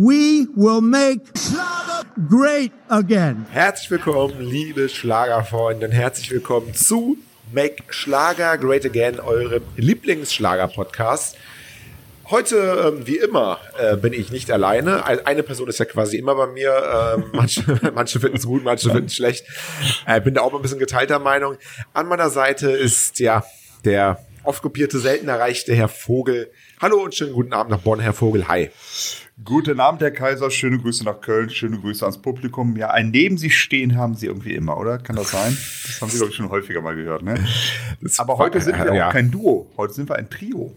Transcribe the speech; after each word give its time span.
We 0.00 0.46
will 0.54 0.80
make 0.80 1.22
Schlager 1.36 2.04
great 2.28 2.70
again. 2.88 3.46
Herzlich 3.50 3.90
willkommen, 3.90 4.40
liebe 4.40 4.88
Schlagerfreunde, 4.88 5.86
und 5.86 5.92
herzlich 5.92 6.30
willkommen 6.30 6.72
zu 6.72 7.16
Make 7.50 7.82
Schlager 7.88 8.58
Great 8.58 8.86
Again, 8.86 9.18
eurem 9.18 9.64
Lieblingsschlager-Podcast. 9.74 11.36
Heute, 12.30 12.94
ähm, 12.94 13.08
wie 13.08 13.16
immer, 13.16 13.58
äh, 13.76 13.96
bin 13.96 14.12
ich 14.12 14.30
nicht 14.30 14.52
alleine. 14.52 15.04
Eine 15.04 15.42
Person 15.42 15.66
ist 15.68 15.80
ja 15.80 15.84
quasi 15.84 16.16
immer 16.16 16.36
bei 16.36 16.46
mir. 16.46 17.16
Ähm, 17.16 17.24
manche 17.32 17.64
manche 17.92 18.20
finden 18.20 18.36
es 18.36 18.46
gut, 18.46 18.62
manche 18.62 18.90
finden 18.90 19.06
es 19.06 19.16
schlecht. 19.16 19.46
Äh, 20.06 20.20
bin 20.20 20.34
da 20.34 20.42
auch 20.42 20.54
ein 20.54 20.62
bisschen 20.62 20.78
geteilter 20.78 21.18
Meinung. 21.18 21.56
An 21.92 22.06
meiner 22.06 22.30
Seite 22.30 22.70
ist 22.70 23.18
ja 23.18 23.44
der 23.84 24.24
oft 24.44 24.62
kopierte, 24.62 25.00
selten 25.00 25.26
erreichte 25.26 25.74
Herr 25.74 25.88
Vogel. 25.88 26.52
Hallo 26.80 27.02
und 27.02 27.12
schönen 27.12 27.32
guten 27.32 27.52
Abend 27.52 27.72
nach 27.72 27.80
Bonn, 27.80 27.98
Herr 27.98 28.12
Vogel. 28.12 28.46
Hi. 28.46 28.70
Guten 29.44 29.80
Abend, 29.80 30.00
Herr 30.00 30.12
Kaiser. 30.12 30.48
Schöne 30.48 30.78
Grüße 30.78 31.02
nach 31.02 31.20
Köln. 31.20 31.50
Schöne 31.50 31.76
Grüße 31.76 32.04
ans 32.04 32.18
Publikum. 32.18 32.76
Ja, 32.76 32.90
ein 32.90 33.10
Neben 33.10 33.36
Sie 33.36 33.50
stehen 33.50 33.96
haben 33.96 34.14
Sie 34.14 34.26
irgendwie 34.26 34.54
immer, 34.54 34.78
oder? 34.78 34.98
Kann 34.98 35.16
das 35.16 35.32
sein? 35.32 35.58
Das 35.84 36.00
haben 36.00 36.08
Sie, 36.08 36.18
glaube 36.18 36.30
ich, 36.30 36.36
schon 36.36 36.50
häufiger 36.50 36.80
mal 36.80 36.94
gehört. 36.94 37.24
Ne? 37.24 37.44
Aber 38.18 38.38
heute 38.38 38.60
sind 38.60 38.78
wir 38.78 38.94
ja. 38.94 39.08
auch 39.08 39.12
kein 39.12 39.32
Duo. 39.32 39.68
Heute 39.76 39.92
sind 39.92 40.08
wir 40.08 40.14
ein 40.14 40.30
Trio. 40.30 40.72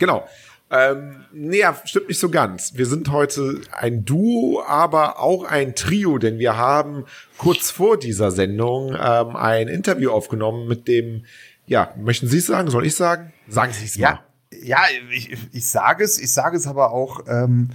Genau. 0.00 0.26
Ähm, 0.68 1.24
nee, 1.32 1.62
stimmt 1.84 2.08
nicht 2.08 2.18
so 2.18 2.28
ganz. 2.28 2.74
Wir 2.74 2.86
sind 2.86 3.12
heute 3.12 3.60
ein 3.70 4.04
Duo, 4.04 4.64
aber 4.66 5.20
auch 5.20 5.44
ein 5.44 5.76
Trio, 5.76 6.18
denn 6.18 6.40
wir 6.40 6.56
haben 6.56 7.04
kurz 7.38 7.70
vor 7.70 8.00
dieser 8.00 8.32
Sendung 8.32 8.96
ähm, 9.00 9.36
ein 9.36 9.68
Interview 9.68 10.10
aufgenommen 10.10 10.66
mit 10.66 10.88
dem, 10.88 11.24
ja, 11.68 11.94
möchten 11.96 12.26
Sie 12.26 12.38
es 12.38 12.46
sagen? 12.46 12.68
Soll 12.68 12.84
ich 12.84 12.96
sagen? 12.96 13.32
Sagen 13.46 13.72
Sie 13.72 13.84
es 13.84 13.96
mal. 13.96 14.25
Ja, 14.52 14.80
ich, 15.10 15.36
ich 15.52 15.66
sage 15.66 16.04
es, 16.04 16.18
ich 16.18 16.32
sage 16.32 16.56
es 16.56 16.66
aber 16.66 16.92
auch, 16.92 17.20
ähm, 17.28 17.70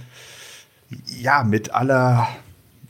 ja, 1.06 1.44
mit 1.44 1.74
aller 1.74 2.28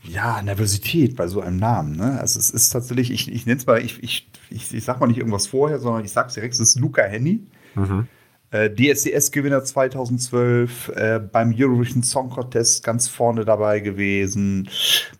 ja, 0.03 0.41
Nervosität 0.41 1.15
bei 1.15 1.27
so 1.27 1.41
einem 1.41 1.57
Namen. 1.57 1.95
Ne? 1.95 2.19
Also 2.19 2.39
es 2.39 2.49
ist 2.49 2.69
tatsächlich, 2.69 3.11
ich, 3.11 3.31
ich 3.31 3.45
nenne 3.45 3.59
es 3.59 3.65
mal, 3.65 3.83
ich, 3.83 4.01
ich, 4.03 4.29
ich, 4.49 4.73
ich 4.73 4.83
sag 4.83 4.99
mal 4.99 5.07
nicht 5.07 5.17
irgendwas 5.17 5.47
vorher, 5.47 5.79
sondern 5.79 6.03
ich 6.03 6.11
sage 6.11 6.27
es 6.27 6.33
direkt, 6.33 6.53
es 6.53 6.59
ist 6.59 6.79
Luca 6.79 7.03
Henny. 7.03 7.41
Mhm. 7.75 8.07
Äh, 8.51 8.69
DSDS-Gewinner 8.69 9.63
2012, 9.63 10.89
äh, 10.89 11.19
beim 11.19 11.55
Eurovision 11.57 12.03
Song 12.03 12.29
Contest 12.29 12.83
ganz 12.83 13.07
vorne 13.07 13.45
dabei 13.45 13.79
gewesen, 13.79 14.69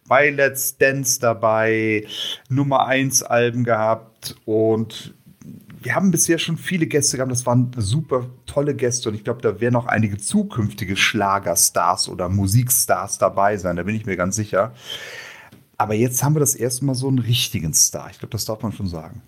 bei 0.08 0.30
Let's 0.30 0.78
Dance 0.78 1.20
dabei, 1.20 2.06
Nummer 2.50 2.86
1 2.86 3.24
Alben 3.24 3.64
gehabt 3.64 4.36
und 4.46 5.16
wir 5.84 5.96
haben 5.96 6.12
bisher 6.12 6.38
schon 6.38 6.58
viele 6.58 6.88
Gäste 6.88 7.18
gehabt, 7.18 7.32
das 7.32 7.46
waren 7.46 7.72
super 7.78 8.30
tolle 8.46 8.76
Gäste 8.76 9.10
und 9.10 9.16
ich 9.16 9.24
glaube, 9.24 9.42
da 9.42 9.60
werden 9.60 9.76
auch 9.76 9.86
einige 9.86 10.18
zukünftige 10.18 10.96
Schlagerstars 10.96 12.10
oder 12.10 12.30
Musikstars 12.30 13.18
dabei 13.18 13.58
sein, 13.58 13.76
da 13.76 13.84
bin 13.84 13.96
ich 13.96 14.06
mir 14.06 14.16
ganz 14.16 14.36
sicher. 14.36 14.74
Aber 15.78 15.96
jetzt 15.96 16.24
haben 16.24 16.36
wir 16.36 16.40
das 16.40 16.56
erste 16.56 16.86
Mal 16.86 16.96
so 16.96 17.08
einen 17.08 17.20
richtigen 17.20 17.74
Star. 17.74 18.10
Ich 18.12 18.20
glaube, 18.20 18.32
das 18.32 18.46
darf 18.46 18.62
man 18.62 18.72
schon 18.72 18.88
sagen. 18.88 19.22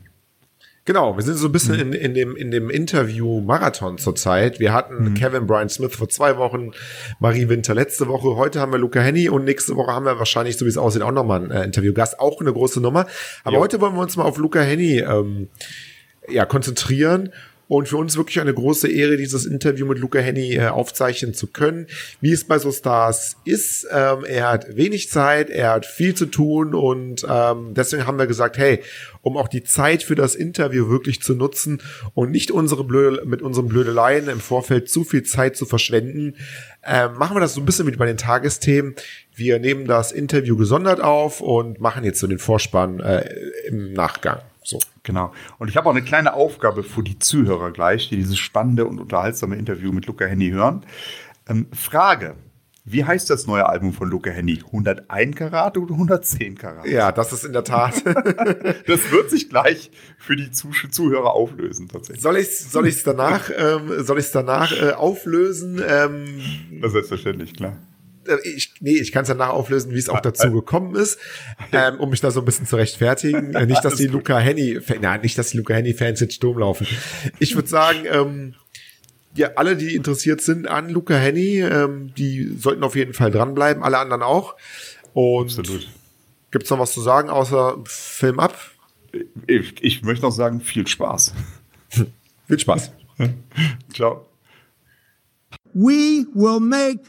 Genau, 0.86 1.18
wir 1.18 1.24
sind 1.24 1.38
so 1.38 1.48
ein 1.48 1.52
bisschen 1.52 1.76
mhm. 1.76 1.94
in, 1.94 1.94
in 1.94 2.14
dem, 2.14 2.36
in 2.36 2.52
dem 2.52 2.70
Interview-Marathon 2.70 3.98
zurzeit. 3.98 4.60
Wir 4.60 4.72
hatten 4.72 5.10
mhm. 5.10 5.14
Kevin 5.16 5.48
Brian 5.48 5.68
Smith 5.68 5.96
vor 5.96 6.10
zwei 6.10 6.38
Wochen, 6.38 6.72
Marie 7.20 7.50
Winter 7.50 7.74
letzte 7.74 8.08
Woche, 8.08 8.36
heute 8.36 8.62
haben 8.62 8.72
wir 8.72 8.78
Luca 8.78 9.00
Henny 9.00 9.28
und 9.28 9.46
nächste 9.46 9.76
Woche 9.76 9.92
haben 9.92 10.06
wir 10.06 10.20
wahrscheinlich, 10.20 10.58
so 10.58 10.66
wie 10.66 10.70
es 10.70 10.78
aussieht, 10.78 11.02
auch 11.02 11.12
nochmal 11.12 11.42
einen 11.42 11.52
äh, 11.52 11.64
Interviewgast, 11.64 12.20
auch 12.20 12.40
eine 12.40 12.54
große 12.54 12.82
Nummer. 12.82 13.08
Aber 13.44 13.56
jo. 13.56 13.62
heute 13.64 13.82
wollen 13.82 13.96
wir 13.96 14.02
uns 14.02 14.16
mal 14.16 14.26
auf 14.26 14.38
Luca 14.38 14.62
Henny 14.62 15.00
ähm, 15.00 15.50
ja, 16.30 16.46
konzentrieren 16.46 17.32
und 17.68 17.88
für 17.88 17.98
uns 17.98 18.16
wirklich 18.16 18.40
eine 18.40 18.54
große 18.54 18.88
Ehre, 18.88 19.18
dieses 19.18 19.46
Interview 19.46 19.86
mit 19.86 19.98
Luca 19.98 20.20
Henny 20.20 20.54
äh, 20.54 20.68
aufzeichnen 20.68 21.34
zu 21.34 21.48
können. 21.48 21.88
Wie 22.22 22.32
es 22.32 22.44
bei 22.44 22.60
so 22.60 22.72
Stars 22.72 23.38
ist, 23.44 23.88
ähm, 23.92 24.24
er 24.26 24.50
hat 24.50 24.76
wenig 24.76 25.10
Zeit, 25.10 25.50
er 25.50 25.72
hat 25.72 25.86
viel 25.86 26.14
zu 26.14 26.28
tun 26.28 26.76
und 26.76 27.26
ähm, 27.28 27.74
deswegen 27.74 28.06
haben 28.06 28.20
wir 28.20 28.28
gesagt, 28.28 28.58
hey, 28.58 28.82
um 29.22 29.38
auch 29.38 29.48
die 29.48 29.64
Zeit 29.64 30.04
für 30.04 30.16
das 30.16 30.36
Interview 30.36 30.90
wirklich 30.90 31.22
zu 31.22 31.34
nutzen 31.34 31.82
und 32.14 32.30
nicht 32.30 32.52
unsere 32.52 32.84
Blöde, 32.84 33.26
mit 33.26 33.42
unseren 33.42 33.68
Blödeleien 33.68 34.30
im 34.30 34.40
Vorfeld 34.40 34.90
zu 34.90 35.04
viel 35.04 35.24
Zeit 35.24 35.58
zu 35.58 35.66
verschwenden, 35.66 36.36
äh, 36.84 37.08
machen 37.08 37.36
wir 37.36 37.42
das 37.42 37.56
so 37.56 37.62
ein 37.62 37.66
bisschen 37.66 37.88
wie 37.88 37.96
bei 37.96 38.06
den 38.06 38.18
Tagesthemen. 38.18 38.94
Wir 39.34 39.58
nehmen 39.58 39.88
das 39.88 40.12
Interview 40.12 40.56
gesondert 40.56 41.02
auf 41.02 41.42
und 41.42 41.82
machen 41.82 42.04
jetzt 42.04 42.20
so 42.20 42.28
den 42.28 42.38
Vorspann 42.38 43.00
äh, 43.00 43.28
im 43.68 43.94
Nachgang. 43.94 44.42
So. 44.66 44.80
Genau. 45.04 45.32
Und 45.60 45.70
ich 45.70 45.78
habe 45.78 45.88
auch 45.88 45.94
eine 45.94 46.04
kleine 46.04 46.34
Aufgabe 46.34 46.84
für 46.84 47.04
die 47.04 47.20
Zuhörer 47.20 47.72
gleich, 47.72 48.10
die 48.10 48.18
dieses 48.18 48.40
spannende 48.40 48.86
und 48.86 49.00
unterhaltsame 49.00 49.56
Interview 49.56 49.92
mit 49.92 50.08
Luca 50.08 50.26
Henny 50.26 50.50
hören. 50.50 50.84
Ähm, 51.48 51.68
Frage. 51.72 52.36
Wie 52.88 53.04
heißt 53.04 53.32
das 53.32 53.48
neue 53.48 53.68
Album 53.68 53.94
von 53.94 54.10
Luca 54.10 54.30
Henny? 54.30 54.62
101 54.64 55.36
Karat 55.36 55.76
oder 55.78 55.94
110 55.94 56.56
Karat? 56.56 56.86
Ja, 56.86 57.12
das 57.12 57.34
ist 57.34 57.44
in 57.44 57.54
der 57.54 57.64
Tat. 57.64 58.06
das 58.06 59.12
wird 59.12 59.32
sich 59.32 59.50
gleich 59.50 59.90
für 60.20 60.36
die 60.36 60.52
Zuhörer 60.52 61.34
auflösen, 61.34 61.88
tatsächlich. 61.88 62.22
Soll 62.22 62.38
ich 62.38 62.48
es 62.48 62.72
soll 62.72 62.88
ich's 62.88 63.04
danach, 63.04 63.50
ähm, 63.58 64.04
soll 64.04 64.20
ich's 64.20 64.32
danach 64.32 64.72
äh, 64.72 64.92
auflösen? 64.92 65.82
Ähm, 65.88 66.42
das 66.80 66.90
ist 66.90 66.94
selbstverständlich, 66.94 67.56
klar. 67.56 67.76
Äh, 68.28 68.38
ich, 68.44 68.74
nee, 68.80 68.98
ich 68.98 69.12
kann 69.12 69.24
es 69.24 69.28
danach 69.28 69.50
auflösen, 69.50 69.94
wie 69.94 70.00
es 70.00 70.10
auch 70.10 70.20
dazu 70.20 70.52
gekommen 70.52 70.96
ist, 70.96 71.20
ähm, 71.72 72.00
um 72.00 72.10
mich 72.10 72.22
da 72.22 72.32
so 72.32 72.42
ein 72.42 72.46
bisschen 72.46 72.66
zu 72.66 72.76
rechtfertigen. 72.76 73.54
Äh, 73.54 73.66
nicht, 73.66 73.84
dass 73.84 73.96
die 73.96 74.08
Luca 74.08 74.38
Henny, 74.38 74.80
nein, 75.02 75.22
nicht, 75.22 75.38
dass 75.38 75.50
die 75.50 75.58
Luca 75.58 75.74
Henny 75.74 75.94
Fans 75.94 76.20
jetzt 76.20 76.36
Sturm 76.36 76.60
laufen. 76.60 76.88
Ich 77.40 77.56
würde 77.56 77.68
sagen, 77.68 78.00
ähm, 78.10 78.56
ja, 79.36 79.52
alle, 79.56 79.76
die 79.76 79.96
interessiert 79.96 80.42
sind 80.42 80.68
an 80.68 80.90
Luca 80.90 81.16
Henny, 81.16 81.60
ähm, 81.60 82.14
die 82.16 82.56
sollten 82.58 82.84
auf 82.84 82.96
jeden 82.96 83.14
Fall 83.14 83.32
dranbleiben, 83.32 83.84
alle 83.84 83.98
anderen 84.00 84.24
auch. 84.24 84.56
Und 85.14 85.58
Absolut. 85.58 85.88
Gibt's 86.52 86.70
noch 86.70 86.80
was 86.80 86.94
zu 86.94 87.02
sagen, 87.02 87.30
außer 87.30 87.78
Film 87.86 88.40
ab? 88.40 88.58
Ich, 89.48 89.84
ich 89.84 90.04
möchte 90.04 90.26
noch 90.26 90.32
sagen, 90.32 90.62
viel 90.62 90.88
Spaß. 90.88 91.34
viel 92.48 92.60
Spaß. 92.60 92.92
Ciao. 93.94 94.26
We 95.78 96.26
will 96.34 96.62
make 96.62 97.02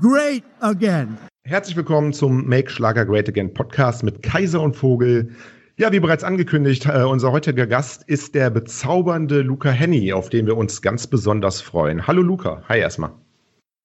great 0.00 0.42
again. 0.60 1.18
Herzlich 1.44 1.76
willkommen 1.76 2.14
zum 2.14 2.46
Make 2.46 2.70
Schlager 2.70 3.04
Great 3.04 3.28
Again 3.28 3.52
Podcast 3.52 4.02
mit 4.02 4.22
Kaiser 4.22 4.62
und 4.62 4.74
Vogel. 4.74 5.34
Ja, 5.76 5.92
wie 5.92 6.00
bereits 6.00 6.24
angekündigt, 6.24 6.86
äh, 6.86 7.02
unser 7.02 7.30
heutiger 7.30 7.66
Gast 7.66 8.04
ist 8.04 8.34
der 8.34 8.48
bezaubernde 8.48 9.42
Luca 9.42 9.68
Henny, 9.68 10.14
auf 10.14 10.30
den 10.30 10.46
wir 10.46 10.56
uns 10.56 10.80
ganz 10.80 11.06
besonders 11.06 11.60
freuen. 11.60 12.06
Hallo 12.06 12.22
Luca, 12.22 12.62
hi 12.70 12.78
erstmal. 12.78 13.10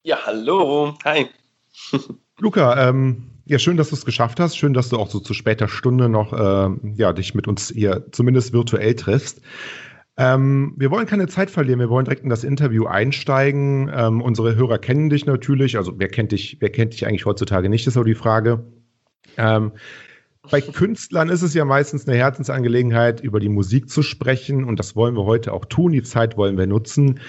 Ja, 0.03 0.17
hallo, 0.25 0.97
hi. 1.03 1.27
Luca, 2.39 2.87
ähm, 2.87 3.31
ja, 3.43 3.59
schön, 3.59 3.75
dass 3.75 3.89
du 3.89 3.95
es 3.95 4.05
geschafft 4.05 4.39
hast. 4.39 4.55
Schön, 4.55 4.73
dass 4.73 4.87
du 4.87 4.97
auch 4.97 5.09
so 5.09 5.19
zu 5.19 5.33
später 5.33 5.67
Stunde 5.67 6.07
noch 6.07 6.31
äh, 6.31 6.69
ja, 6.95 7.11
dich 7.11 7.35
mit 7.35 7.49
uns 7.49 7.67
hier 7.67 8.05
zumindest 8.13 8.53
virtuell 8.53 8.95
triffst. 8.95 9.41
Ähm, 10.15 10.73
wir 10.77 10.91
wollen 10.91 11.07
keine 11.07 11.27
Zeit 11.27 11.49
verlieren, 11.49 11.79
wir 11.79 11.89
wollen 11.89 12.05
direkt 12.05 12.23
in 12.23 12.29
das 12.29 12.43
Interview 12.43 12.85
einsteigen. 12.85 13.89
Ähm, 13.93 14.21
unsere 14.21 14.55
Hörer 14.55 14.77
kennen 14.77 15.09
dich 15.09 15.25
natürlich, 15.25 15.77
also 15.77 15.93
wer 15.97 16.07
kennt 16.07 16.31
dich, 16.31 16.57
wer 16.59 16.69
kennt 16.69 16.93
dich 16.93 17.07
eigentlich 17.07 17.25
heutzutage 17.25 17.67
nicht, 17.67 17.87
ist 17.87 17.95
so 17.95 18.03
die 18.03 18.13
Frage. 18.13 18.63
Ähm, 19.37 19.71
bei 20.51 20.61
Künstlern 20.61 21.29
ist 21.29 21.41
es 21.41 21.55
ja 21.55 21.65
meistens 21.65 22.07
eine 22.07 22.17
Herzensangelegenheit, 22.17 23.21
über 23.21 23.39
die 23.39 23.49
Musik 23.49 23.89
zu 23.89 24.03
sprechen 24.03 24.65
und 24.65 24.77
das 24.77 24.95
wollen 24.95 25.15
wir 25.15 25.25
heute 25.25 25.51
auch 25.51 25.65
tun, 25.65 25.93
die 25.93 26.03
Zeit 26.03 26.37
wollen 26.37 26.57
wir 26.57 26.67
nutzen. 26.67 27.19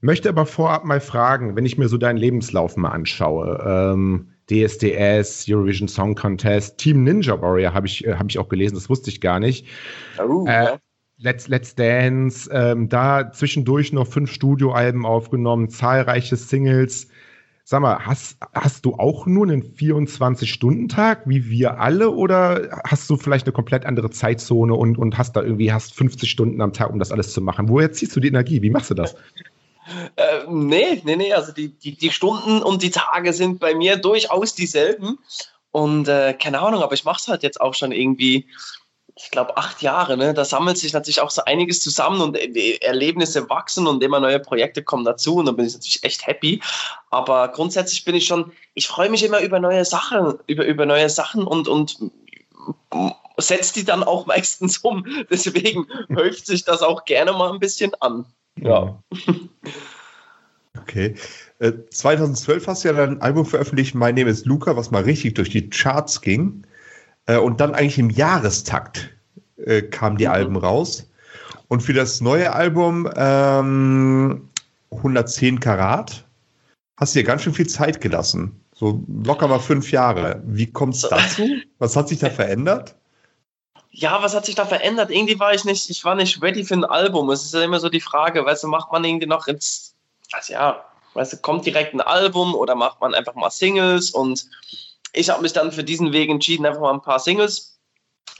Möchte 0.00 0.28
aber 0.28 0.46
vorab 0.46 0.84
mal 0.84 1.00
fragen, 1.00 1.54
wenn 1.56 1.64
ich 1.64 1.78
mir 1.78 1.88
so 1.88 1.96
deinen 1.96 2.16
Lebenslauf 2.18 2.76
mal 2.76 2.90
anschaue, 2.90 3.62
ähm, 3.64 4.32
DSDS, 4.50 5.46
Eurovision 5.48 5.88
Song 5.88 6.14
Contest, 6.14 6.78
Team 6.78 7.04
Ninja 7.04 7.40
Warrior 7.40 7.72
habe 7.72 7.86
ich, 7.86 8.04
äh, 8.04 8.14
hab 8.14 8.26
ich 8.28 8.38
auch 8.38 8.48
gelesen, 8.48 8.74
das 8.74 8.88
wusste 8.88 9.10
ich 9.10 9.20
gar 9.20 9.40
nicht. 9.40 9.66
Oh, 10.18 10.44
äh, 10.46 10.64
ja. 10.64 10.78
Let's, 11.18 11.48
Let's 11.48 11.74
Dance, 11.74 12.50
ähm, 12.52 12.88
da 12.88 13.32
zwischendurch 13.32 13.92
noch 13.92 14.06
fünf 14.06 14.30
Studioalben 14.30 15.06
aufgenommen, 15.06 15.70
zahlreiche 15.70 16.36
Singles. 16.36 17.08
Sag 17.64 17.80
mal, 17.80 18.04
hast, 18.04 18.36
hast 18.54 18.84
du 18.84 18.94
auch 18.94 19.26
nur 19.26 19.44
einen 19.44 19.62
24-Stunden-Tag, 19.62 21.22
wie 21.26 21.48
wir 21.48 21.80
alle, 21.80 22.10
oder 22.10 22.80
hast 22.84 23.10
du 23.10 23.16
vielleicht 23.16 23.46
eine 23.46 23.54
komplett 23.54 23.86
andere 23.86 24.10
Zeitzone 24.10 24.74
und, 24.74 24.98
und 24.98 25.18
hast 25.18 25.34
da 25.34 25.42
irgendwie 25.42 25.72
hast 25.72 25.94
50 25.94 26.30
Stunden 26.30 26.60
am 26.60 26.72
Tag, 26.72 26.90
um 26.90 26.98
das 26.98 27.10
alles 27.10 27.32
zu 27.32 27.40
machen? 27.40 27.68
Woher 27.68 27.90
ziehst 27.92 28.14
du 28.14 28.20
die 28.20 28.28
Energie? 28.28 28.62
Wie 28.62 28.70
machst 28.70 28.90
du 28.90 28.94
das? 28.94 29.16
Äh, 30.16 30.50
nee, 30.50 31.00
nee, 31.04 31.14
nee, 31.14 31.32
also 31.32 31.52
die, 31.52 31.68
die, 31.68 31.96
die 31.96 32.10
Stunden 32.10 32.60
und 32.60 32.82
die 32.82 32.90
Tage 32.90 33.32
sind 33.32 33.60
bei 33.60 33.72
mir 33.72 33.96
durchaus 33.96 34.52
dieselben. 34.56 35.18
Und 35.70 36.08
äh, 36.08 36.34
keine 36.34 36.58
Ahnung, 36.58 36.82
aber 36.82 36.94
ich 36.94 37.04
mache 37.04 37.18
es 37.20 37.28
halt 37.28 37.44
jetzt 37.44 37.60
auch 37.60 37.72
schon 37.72 37.92
irgendwie 37.92 38.46
ich 39.18 39.30
glaube, 39.30 39.56
acht 39.56 39.80
Jahre, 39.80 40.18
ne? 40.18 40.34
da 40.34 40.44
sammelt 40.44 40.76
sich 40.76 40.92
natürlich 40.92 41.22
auch 41.22 41.30
so 41.30 41.42
einiges 41.44 41.80
zusammen 41.80 42.20
und 42.20 42.36
Erlebnisse 42.36 43.48
wachsen 43.48 43.86
und 43.86 44.04
immer 44.04 44.20
neue 44.20 44.38
Projekte 44.38 44.84
kommen 44.84 45.06
dazu 45.06 45.36
und 45.36 45.46
da 45.46 45.52
bin 45.52 45.64
ich 45.64 45.72
natürlich 45.72 46.04
echt 46.04 46.26
happy. 46.26 46.60
Aber 47.08 47.48
grundsätzlich 47.48 48.04
bin 48.04 48.14
ich 48.14 48.26
schon, 48.26 48.52
ich 48.74 48.86
freue 48.86 49.08
mich 49.08 49.24
immer 49.24 49.40
über 49.40 49.58
neue 49.58 49.86
Sachen, 49.86 50.34
über, 50.46 50.66
über 50.66 50.84
neue 50.84 51.08
Sachen 51.08 51.44
und, 51.44 51.66
und 51.66 51.98
setze 53.38 53.72
die 53.72 53.84
dann 53.84 54.04
auch 54.04 54.26
meistens 54.26 54.78
um. 54.78 55.06
Deswegen 55.30 55.86
häuft 56.14 56.46
sich 56.46 56.64
das 56.64 56.82
auch 56.82 57.06
gerne 57.06 57.32
mal 57.32 57.52
ein 57.52 57.60
bisschen 57.60 57.92
an. 58.00 58.26
Ja. 58.60 59.02
Okay. 60.78 61.14
Äh, 61.58 61.72
2012 61.90 62.66
hast 62.66 62.84
du 62.84 62.88
ja 62.88 62.94
dein 62.94 63.20
Album 63.22 63.46
veröffentlicht, 63.46 63.94
My 63.94 64.12
Name 64.12 64.28
is 64.28 64.44
Luca, 64.44 64.76
was 64.76 64.90
mal 64.90 65.02
richtig 65.02 65.34
durch 65.34 65.48
die 65.48 65.70
Charts 65.70 66.20
ging. 66.20 66.66
Äh, 67.26 67.38
und 67.38 67.60
dann 67.60 67.74
eigentlich 67.74 67.98
im 67.98 68.10
Jahrestakt 68.10 69.10
äh, 69.58 69.82
kamen 69.82 70.16
die 70.16 70.26
mhm. 70.26 70.32
Alben 70.32 70.56
raus. 70.56 71.08
Und 71.68 71.82
für 71.82 71.92
das 71.92 72.20
neue 72.20 72.52
Album 72.52 73.10
ähm, 73.16 74.48
110 74.92 75.60
Karat 75.60 76.24
hast 76.96 77.14
du 77.14 77.18
dir 77.18 77.24
ganz 77.24 77.42
schön 77.42 77.54
viel 77.54 77.66
Zeit 77.66 78.00
gelassen. 78.00 78.60
So 78.72 79.02
locker 79.24 79.48
mal 79.48 79.58
fünf 79.58 79.90
Jahre. 79.90 80.42
Wie 80.46 80.70
kommt 80.70 80.94
es 80.94 81.02
dazu? 81.02 81.48
Was 81.78 81.96
hat 81.96 82.08
sich 82.08 82.18
da 82.18 82.30
verändert? 82.30 82.94
Ja, 83.90 84.22
was 84.22 84.34
hat 84.34 84.44
sich 84.44 84.54
da 84.54 84.66
verändert? 84.66 85.10
Irgendwie 85.10 85.40
war 85.40 85.54
ich 85.54 85.64
nicht, 85.64 85.88
ich 85.88 86.04
war 86.04 86.14
nicht 86.14 86.42
ready 86.42 86.62
für 86.64 86.74
ein 86.74 86.84
Album. 86.84 87.30
Es 87.30 87.44
ist 87.44 87.54
ja 87.54 87.62
immer 87.62 87.80
so 87.80 87.88
die 87.88 88.00
Frage, 88.00 88.44
weißt 88.44 88.64
du, 88.64 88.68
macht 88.68 88.92
man 88.92 89.02
irgendwie 89.04 89.26
noch 89.26 89.46
jetzt, 89.46 89.94
also 90.32 90.52
ja, 90.52 90.84
weißt 91.14 91.32
du, 91.32 91.36
kommt 91.38 91.64
direkt 91.64 91.94
ein 91.94 92.02
Album 92.02 92.54
oder 92.54 92.74
macht 92.74 93.00
man 93.00 93.14
einfach 93.14 93.34
mal 93.34 93.50
Singles? 93.50 94.10
Und 94.10 94.46
ich 95.16 95.30
habe 95.30 95.42
mich 95.42 95.52
dann 95.52 95.72
für 95.72 95.84
diesen 95.84 96.12
Weg 96.12 96.28
entschieden, 96.28 96.66
einfach 96.66 96.80
mal 96.80 96.92
ein 96.92 97.02
paar 97.02 97.18
Singles 97.18 97.78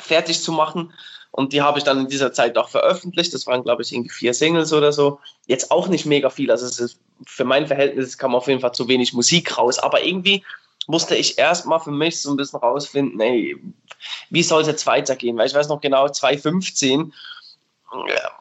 fertig 0.00 0.42
zu 0.42 0.52
machen. 0.52 0.92
Und 1.30 1.52
die 1.52 1.62
habe 1.62 1.78
ich 1.78 1.84
dann 1.84 2.00
in 2.00 2.08
dieser 2.08 2.32
Zeit 2.32 2.56
auch 2.56 2.68
veröffentlicht. 2.68 3.34
Das 3.34 3.46
waren, 3.46 3.62
glaube 3.62 3.82
ich, 3.82 3.92
irgendwie 3.92 4.10
vier 4.10 4.34
Singles 4.34 4.72
oder 4.72 4.92
so. 4.92 5.18
Jetzt 5.46 5.70
auch 5.70 5.88
nicht 5.88 6.06
mega 6.06 6.30
viel. 6.30 6.50
Also 6.50 6.66
ist, 6.66 6.98
für 7.26 7.44
mein 7.44 7.66
Verhältnis 7.66 8.16
kam 8.16 8.34
auf 8.34 8.46
jeden 8.46 8.60
Fall 8.60 8.72
zu 8.72 8.88
wenig 8.88 9.12
Musik 9.12 9.58
raus. 9.58 9.78
Aber 9.78 10.02
irgendwie 10.02 10.44
musste 10.86 11.16
ich 11.16 11.38
erstmal 11.38 11.80
für 11.80 11.90
mich 11.90 12.20
so 12.20 12.30
ein 12.30 12.36
bisschen 12.36 12.60
rausfinden, 12.60 13.20
ey, 13.20 13.56
wie 14.30 14.42
soll 14.42 14.62
es 14.62 14.68
jetzt 14.68 14.86
weitergehen? 14.86 15.36
Weil 15.36 15.46
ich 15.46 15.54
weiß 15.54 15.68
noch 15.68 15.80
genau, 15.80 16.08
2015 16.08 17.12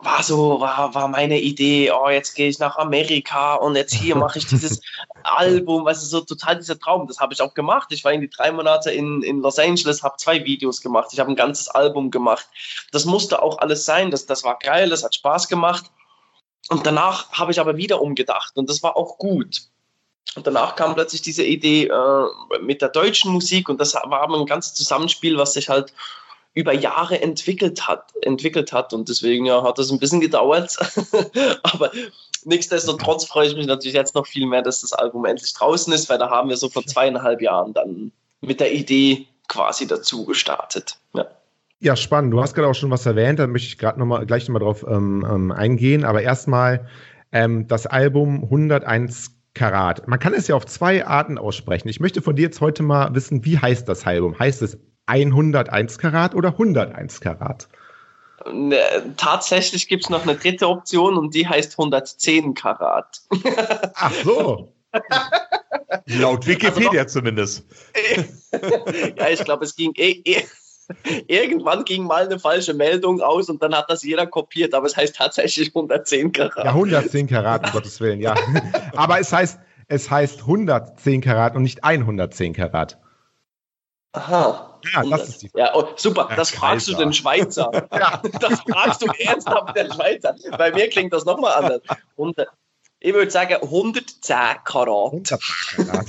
war 0.02 0.24
so, 0.24 0.60
war, 0.60 0.94
war 0.96 1.08
meine 1.08 1.40
Idee, 1.40 1.92
oh, 1.92 2.10
jetzt 2.10 2.34
gehe 2.34 2.50
ich 2.50 2.60
nach 2.60 2.78
Amerika 2.78 3.56
und 3.56 3.76
jetzt 3.76 3.94
hier 3.94 4.16
mache 4.16 4.40
ich 4.40 4.48
dieses 4.48 4.82
Album, 5.24 5.86
du, 5.86 5.94
so 5.94 6.22
total 6.22 6.58
dieser 6.58 6.80
Traum. 6.80 7.08
Das 7.08 7.20
habe 7.20 7.34
ich 7.34 7.42
auch 7.42 7.54
gemacht. 7.54 7.90
Ich 7.92 8.04
war 8.04 8.12
irgendwie 8.12 8.34
drei 8.36 8.52
Monate 8.52 8.92
in, 8.92 9.22
in 9.22 9.42
Los 9.42 9.60
Angeles, 9.60 10.04
habe 10.04 10.18
zwei 10.18 10.44
Videos 10.44 10.82
gemacht, 10.82 11.10
ich 11.12 11.20
habe 11.20 11.32
ein 11.32 11.36
ganzes 11.36 11.70
Album 11.70 12.12
gemacht. 12.12 12.48
Das 12.92 13.06
musste 13.06 13.42
auch 13.42 13.60
alles 13.60 13.86
sein, 13.86 14.12
das, 14.12 14.26
das 14.26 14.44
war 14.44 14.58
geil, 14.60 14.90
das 14.90 15.04
hat 15.04 15.16
Spaß 15.16 15.48
gemacht. 15.48 15.92
Und 16.70 16.86
danach 16.86 17.32
habe 17.32 17.52
ich 17.52 17.60
aber 17.60 17.78
wieder 17.78 18.02
umgedacht 18.02 18.58
und 18.58 18.70
das 18.70 18.82
war 18.82 18.98
auch 18.98 19.20
gut. 19.20 19.62
Und 20.36 20.48
danach 20.48 20.76
kam 20.76 20.96
plötzlich 20.96 21.22
diese 21.22 21.44
Idee 21.44 21.86
äh, 21.86 22.60
mit 22.62 22.82
der 22.82 22.90
deutschen 22.90 23.32
Musik 23.32 23.70
und 23.70 23.80
das 23.80 23.94
war 23.94 24.22
aber 24.22 24.38
ein 24.38 24.46
ganzes 24.48 24.74
Zusammenspiel, 24.74 25.38
was 25.38 25.54
sich 25.54 25.70
halt 25.70 25.94
über 26.56 26.74
Jahre 26.74 27.22
entwickelt 27.22 27.88
hat, 27.88 28.14
entwickelt 28.22 28.74
hat. 28.74 28.94
Und 28.94 29.10
deswegen 29.10 29.46
ja, 29.46 29.62
hat 29.62 29.78
das 29.78 29.92
ein 29.92 30.00
bisschen 30.00 30.22
gedauert. 30.22 30.78
Aber 31.64 31.92
nichtsdestotrotz 32.46 33.26
freue 33.26 33.48
ich 33.48 33.56
mich 33.56 33.68
natürlich 33.68 33.94
jetzt 33.94 34.16
noch 34.16 34.26
viel 34.26 34.48
mehr, 34.48 34.62
dass 34.62 34.82
das 34.82 34.94
Album 34.94 35.26
endlich 35.26 35.54
draußen 35.54 35.94
ist, 35.94 36.10
weil 36.10 36.18
da 36.18 36.30
haben 36.30 36.50
wir 36.50 36.58
so 36.58 36.70
vor 36.70 36.86
zweieinhalb 36.86 37.42
Jahren 37.42 37.74
dann 37.74 38.12
mit 38.42 38.60
der 38.62 38.74
Idee 38.74 39.28
quasi 39.48 39.86
dazu 39.86 40.26
gestartet. 40.26 40.98
Ja. 41.14 41.28
Ja, 41.82 41.96
spannend. 41.98 42.34
Du 42.34 42.42
hast 42.42 42.56
gerade 42.56 42.70
auch 42.70 42.74
schon 42.74 42.90
was 42.90 43.06
erwähnt, 43.06 43.38
da 43.38 43.48
möchte 43.48 43.68
ich 43.68 43.78
gerade 43.78 44.00
noch 44.00 44.06
mal, 44.06 44.26
gleich 44.26 44.48
nochmal 44.48 44.62
drauf 44.62 44.86
ähm, 44.88 45.28
ähm, 45.30 45.52
eingehen. 45.52 46.06
Aber 46.06 46.22
erstmal 46.22 46.88
ähm, 47.34 47.68
das 47.68 47.86
Album 47.86 48.44
101 48.46 49.32
Karat. 49.54 50.08
Man 50.08 50.20
kann 50.20 50.34
es 50.34 50.48
ja 50.48 50.56
auf 50.56 50.66
zwei 50.66 51.06
Arten 51.06 51.38
aussprechen. 51.38 51.90
Ich 51.90 52.00
möchte 52.00 52.22
von 52.22 52.36
dir 52.36 52.44
jetzt 52.44 52.62
heute 52.62 52.82
mal 52.82 53.14
wissen, 53.14 53.44
wie 53.46 53.58
heißt 53.58 53.88
das 53.88 54.06
Album? 54.06 54.38
Heißt 54.40 54.62
es 54.62 54.78
101 55.08 55.98
Karat 55.98 56.36
oder 56.36 56.50
101 56.50 57.22
Karat? 57.22 57.68
Ne, 58.52 58.78
tatsächlich 59.18 59.88
gibt 59.88 60.04
es 60.04 60.10
noch 60.10 60.24
eine 60.24 60.36
dritte 60.36 60.68
Option 60.68 61.18
und 61.18 61.34
die 61.34 61.48
heißt 61.48 61.74
110 61.74 62.54
Karat. 62.54 63.22
Ach 63.96 64.14
so. 64.24 64.72
Laut 66.06 66.46
Wikipedia 66.46 67.02
also 67.02 67.20
zumindest. 67.20 67.66
ja, 69.18 69.30
ich 69.30 69.44
glaube, 69.44 69.66
es 69.66 69.76
ging 69.76 69.94
eh, 69.96 70.22
eh, 70.26 70.44
Irgendwann 71.28 71.84
ging 71.84 72.04
mal 72.04 72.26
eine 72.26 72.40
falsche 72.40 72.74
Meldung 72.74 73.22
aus 73.22 73.50
und 73.50 73.62
dann 73.62 73.74
hat 73.76 73.90
das 73.90 74.04
jeder 74.04 74.28
kopiert, 74.28 74.74
aber 74.74 74.86
es 74.86 74.96
heißt 74.96 75.16
tatsächlich 75.16 75.70
110 75.70 76.32
Karat. 76.32 76.66
Ja, 76.66 76.72
110 76.72 77.28
Karat, 77.28 77.66
um 77.66 77.72
Gottes 77.72 78.00
Willen, 78.00 78.20
ja. 78.20 78.36
aber 78.96 79.20
es 79.20 79.34
heißt, 79.34 79.60
es 79.88 80.10
heißt 80.10 80.42
110 80.42 81.22
Karat 81.22 81.56
und 81.56 81.64
nicht 81.64 81.84
110 81.84 82.54
Karat. 82.54 83.00
Aha. 84.14 84.75
Ja, 84.94 85.04
das 85.04 85.30
ist 85.30 85.42
die 85.42 85.50
Frage. 85.50 85.66
Ja, 85.66 85.76
oh, 85.76 85.88
super, 85.96 86.30
das 86.36 86.52
Kaiser. 86.52 86.60
fragst 86.60 86.88
du 86.88 86.94
den 86.96 87.14
Schweizer. 87.14 87.72
ja. 87.92 88.22
Das 88.40 88.62
fragst 88.62 89.02
du 89.02 89.08
ernsthaft 89.20 89.76
den 89.76 89.92
Schweizer. 89.92 90.36
Bei 90.58 90.72
mir 90.72 90.90
klingt 90.90 91.14
das 91.14 91.26
nochmal 91.26 91.64
anders. 91.64 91.82
Und, 92.16 92.36
ich 93.00 93.14
würde 93.14 93.30
sagen 93.30 93.56
110 93.62 94.36
Karat. 94.64 95.14
110 95.14 95.38
Karat. 95.76 96.06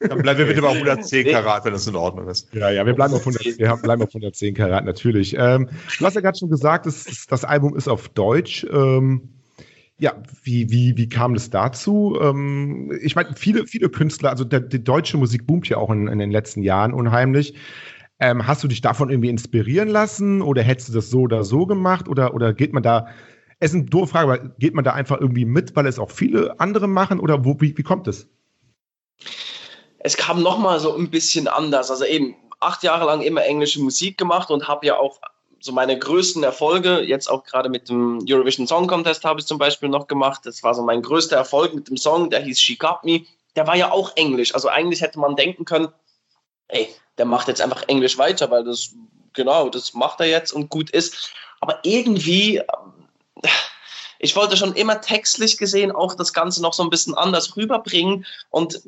Dann 0.00 0.22
bleiben 0.22 0.38
wir 0.38 0.46
bitte 0.46 0.62
bei 0.62 0.70
110 0.70 1.26
Karat, 1.26 1.64
wenn 1.64 1.72
das 1.72 1.86
in 1.86 1.96
Ordnung 1.96 2.28
ist. 2.28 2.48
Ja, 2.52 2.70
ja, 2.70 2.86
wir 2.86 2.94
bleiben 2.94 3.14
auf 3.14 3.20
100, 3.20 3.58
wir 3.58 3.76
bleiben 3.76 4.02
auf 4.02 4.10
110 4.10 4.54
Karat, 4.54 4.84
natürlich. 4.84 5.34
Ähm, 5.36 5.68
du 5.98 6.04
hast 6.06 6.14
ja 6.14 6.20
gerade 6.20 6.38
schon 6.38 6.50
gesagt, 6.50 6.86
das, 6.86 7.26
das 7.28 7.44
Album 7.44 7.76
ist 7.76 7.88
auf 7.88 8.08
Deutsch. 8.10 8.64
Ähm, 8.70 9.30
ja, 9.98 10.14
wie, 10.44 10.70
wie, 10.70 10.96
wie 10.96 11.08
kam 11.08 11.34
es 11.34 11.50
dazu? 11.50 12.16
Ähm, 12.20 12.96
ich 13.02 13.16
meine, 13.16 13.34
viele, 13.34 13.66
viele 13.66 13.88
Künstler, 13.88 14.30
also 14.30 14.44
der, 14.44 14.60
die 14.60 14.82
deutsche 14.82 15.16
Musik 15.16 15.44
boomt 15.46 15.68
ja 15.68 15.78
auch 15.78 15.90
in, 15.90 16.06
in 16.06 16.20
den 16.20 16.30
letzten 16.30 16.62
Jahren 16.62 16.92
unheimlich. 16.92 17.54
Ähm, 18.20 18.46
hast 18.46 18.64
du 18.64 18.68
dich 18.68 18.80
davon 18.80 19.10
irgendwie 19.10 19.28
inspirieren 19.28 19.88
lassen 19.88 20.42
oder 20.42 20.62
hättest 20.62 20.88
du 20.88 20.92
das 20.94 21.10
so 21.10 21.20
oder 21.20 21.44
so 21.44 21.66
gemacht 21.66 22.08
oder, 22.08 22.34
oder 22.34 22.52
geht 22.52 22.72
man 22.72 22.82
da, 22.82 23.06
es 23.60 23.70
ist 23.70 23.76
eine 23.76 23.84
doofe 23.84 24.08
Frage, 24.08 24.32
aber 24.32 24.38
geht 24.58 24.74
man 24.74 24.84
da 24.84 24.92
einfach 24.92 25.20
irgendwie 25.20 25.44
mit, 25.44 25.76
weil 25.76 25.86
es 25.86 25.98
auch 25.98 26.10
viele 26.10 26.58
andere 26.58 26.88
machen 26.88 27.20
oder 27.20 27.44
wo, 27.44 27.60
wie, 27.60 27.76
wie 27.76 27.82
kommt 27.82 28.08
es? 28.08 28.28
Es 30.00 30.16
kam 30.16 30.42
nochmal 30.42 30.80
so 30.80 30.96
ein 30.96 31.10
bisschen 31.10 31.48
anders. 31.48 31.90
Also 31.90 32.04
eben 32.04 32.36
acht 32.60 32.82
Jahre 32.82 33.06
lang 33.06 33.20
immer 33.22 33.44
englische 33.44 33.80
Musik 33.80 34.18
gemacht 34.18 34.50
und 34.50 34.68
habe 34.68 34.86
ja 34.86 34.96
auch 34.96 35.20
so 35.60 35.72
meine 35.72 35.98
größten 35.98 36.42
Erfolge, 36.44 37.00
jetzt 37.00 37.28
auch 37.28 37.44
gerade 37.44 37.68
mit 37.68 37.88
dem 37.88 38.24
Eurovision 38.28 38.66
Song 38.66 38.86
Contest 38.86 39.24
habe 39.24 39.40
ich 39.40 39.46
zum 39.46 39.58
Beispiel 39.58 39.88
noch 39.88 40.06
gemacht. 40.06 40.42
Das 40.44 40.62
war 40.62 40.74
so 40.74 40.82
mein 40.82 41.02
größter 41.02 41.36
Erfolg 41.36 41.74
mit 41.74 41.88
dem 41.88 41.96
Song, 41.96 42.30
der 42.30 42.40
hieß 42.40 42.60
She 42.60 42.76
Got 42.76 43.04
Me. 43.04 43.22
Der 43.56 43.66
war 43.66 43.76
ja 43.76 43.90
auch 43.90 44.12
Englisch. 44.16 44.54
Also 44.54 44.68
eigentlich 44.68 45.00
hätte 45.00 45.18
man 45.18 45.34
denken 45.34 45.64
können, 45.64 45.88
ey, 46.68 46.88
der 47.18 47.26
macht 47.26 47.48
jetzt 47.48 47.60
einfach 47.60 47.82
Englisch 47.88 48.16
weiter, 48.16 48.50
weil 48.50 48.64
das, 48.64 48.94
genau, 49.32 49.68
das 49.68 49.94
macht 49.94 50.20
er 50.20 50.26
jetzt 50.26 50.52
und 50.52 50.70
gut 50.70 50.90
ist. 50.90 51.32
Aber 51.60 51.80
irgendwie, 51.82 52.62
ich 54.20 54.34
wollte 54.36 54.56
schon 54.56 54.74
immer 54.74 55.00
textlich 55.00 55.58
gesehen 55.58 55.92
auch 55.92 56.14
das 56.14 56.32
Ganze 56.32 56.62
noch 56.62 56.72
so 56.72 56.82
ein 56.82 56.90
bisschen 56.90 57.14
anders 57.14 57.56
rüberbringen. 57.56 58.24
Und 58.50 58.80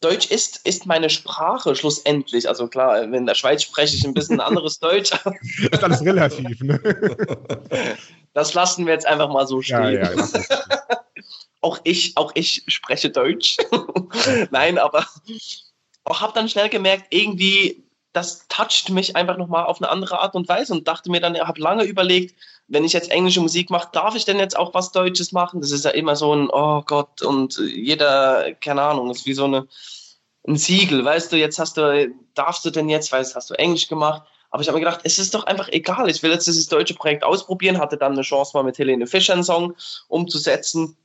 Deutsch 0.00 0.30
ist, 0.30 0.66
ist 0.66 0.86
meine 0.86 1.10
Sprache 1.10 1.76
schlussendlich. 1.76 2.48
Also 2.48 2.68
klar, 2.68 3.02
in 3.02 3.26
der 3.26 3.34
Schweiz 3.34 3.62
spreche 3.62 3.96
ich 3.96 4.04
ein 4.04 4.14
bisschen 4.14 4.40
anderes 4.40 4.78
Deutsch. 4.78 5.12
ist 5.70 5.84
alles 5.84 6.00
relativ, 6.02 6.60
ne? 6.62 6.80
Das 8.32 8.54
lassen 8.54 8.86
wir 8.86 8.92
jetzt 8.92 9.06
einfach 9.06 9.28
mal 9.28 9.46
so 9.46 9.60
stehen. 9.60 9.92
Ja, 9.92 10.12
ja, 10.12 10.28
auch 11.60 11.80
ich, 11.82 12.16
auch 12.16 12.30
ich 12.34 12.62
spreche 12.68 13.10
Deutsch. 13.10 13.56
Nein, 14.52 14.78
aber 14.78 15.04
auch 16.04 16.20
habe 16.20 16.32
dann 16.34 16.48
schnell 16.48 16.68
gemerkt, 16.68 17.06
irgendwie 17.10 17.84
das 18.12 18.46
toucht 18.48 18.90
mich 18.90 19.14
einfach 19.14 19.36
nochmal 19.36 19.66
auf 19.66 19.80
eine 19.80 19.88
andere 19.88 20.20
Art 20.20 20.34
und 20.34 20.48
Weise 20.48 20.72
und 20.72 20.88
dachte 20.88 21.10
mir 21.10 21.20
dann, 21.20 21.38
habe 21.38 21.60
lange 21.60 21.84
überlegt, 21.84 22.34
wenn 22.66 22.84
ich 22.84 22.92
jetzt 22.92 23.10
englische 23.10 23.40
Musik 23.40 23.70
mache, 23.70 23.88
darf 23.92 24.16
ich 24.16 24.24
denn 24.24 24.38
jetzt 24.38 24.56
auch 24.56 24.74
was 24.74 24.92
Deutsches 24.92 25.32
machen? 25.32 25.60
Das 25.60 25.70
ist 25.70 25.84
ja 25.84 25.92
immer 25.92 26.16
so 26.16 26.34
ein, 26.34 26.48
oh 26.50 26.82
Gott, 26.82 27.22
und 27.22 27.58
jeder, 27.58 28.52
keine 28.54 28.82
Ahnung, 28.82 29.10
ist 29.10 29.26
wie 29.26 29.34
so 29.34 29.44
eine, 29.44 29.68
ein 30.46 30.56
Siegel, 30.56 31.04
weißt 31.04 31.32
du, 31.32 31.36
jetzt 31.36 31.58
hast 31.58 31.76
du, 31.76 32.12
darfst 32.34 32.64
du 32.64 32.70
denn 32.70 32.88
jetzt, 32.88 33.12
weißt 33.12 33.36
hast 33.36 33.50
du 33.50 33.54
Englisch 33.54 33.88
gemacht? 33.88 34.22
Aber 34.50 34.62
ich 34.62 34.68
habe 34.68 34.78
mir 34.78 34.84
gedacht, 34.84 35.02
es 35.04 35.20
ist 35.20 35.34
doch 35.34 35.44
einfach 35.44 35.68
egal. 35.68 36.10
Ich 36.10 36.24
will 36.24 36.32
jetzt 36.32 36.48
dieses 36.48 36.66
deutsche 36.66 36.94
Projekt 36.94 37.22
ausprobieren, 37.22 37.78
hatte 37.78 37.96
dann 37.96 38.12
eine 38.12 38.22
Chance 38.22 38.52
mal 38.54 38.64
mit 38.64 38.78
Helene 38.78 39.06
Fischer 39.06 39.34
einen 39.34 39.44
Song 39.44 39.76
umzusetzen. 40.08 40.96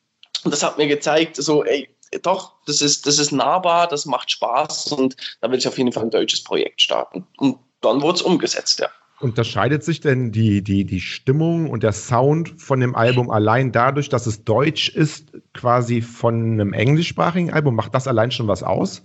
Und 0.44 0.52
das 0.52 0.64
hat 0.64 0.80
mir 0.80 0.88
gezeigt, 0.88 1.36
so, 1.36 1.64
ey, 1.64 1.95
doch, 2.22 2.54
das 2.66 2.82
ist, 2.82 3.08
das 3.08 3.20
ist 3.20 3.32
nahbar, 3.32 3.88
das 3.88 4.06
macht 4.06 4.32
Spaß 4.32 4.92
und 4.94 5.16
da 5.42 5.52
will 5.52 5.58
ich 5.58 5.68
auf 5.68 5.78
jeden 5.78 5.92
Fall 5.92 6.04
ein 6.04 6.12
deutsches 6.12 6.44
Projekt 6.44 6.82
starten. 6.82 7.28
Und 7.38 7.58
dann 7.82 8.02
wurde 8.02 8.16
es 8.16 8.22
umgesetzt, 8.22 8.80
ja. 8.80 8.90
Unterscheidet 9.22 9.84
sich 9.84 10.02
denn 10.02 10.34
die, 10.34 10.62
die, 10.62 10.84
die 10.84 11.00
Stimmung 11.00 11.70
und 11.70 11.84
der 11.84 11.94
Sound 11.94 12.62
von 12.62 12.82
dem 12.82 12.96
Album 12.96 13.30
allein 13.30 13.72
dadurch, 13.72 14.10
dass 14.10 14.28
es 14.28 14.44
deutsch 14.44 14.90
ist, 14.90 15.32
quasi 15.54 16.02
von 16.02 16.36
einem 16.36 16.74
englischsprachigen 16.74 17.54
Album? 17.54 17.76
Macht 17.76 17.96
das 17.96 18.08
allein 18.08 18.32
schon 18.32 18.50
was 18.50 18.62
aus? 18.62 19.04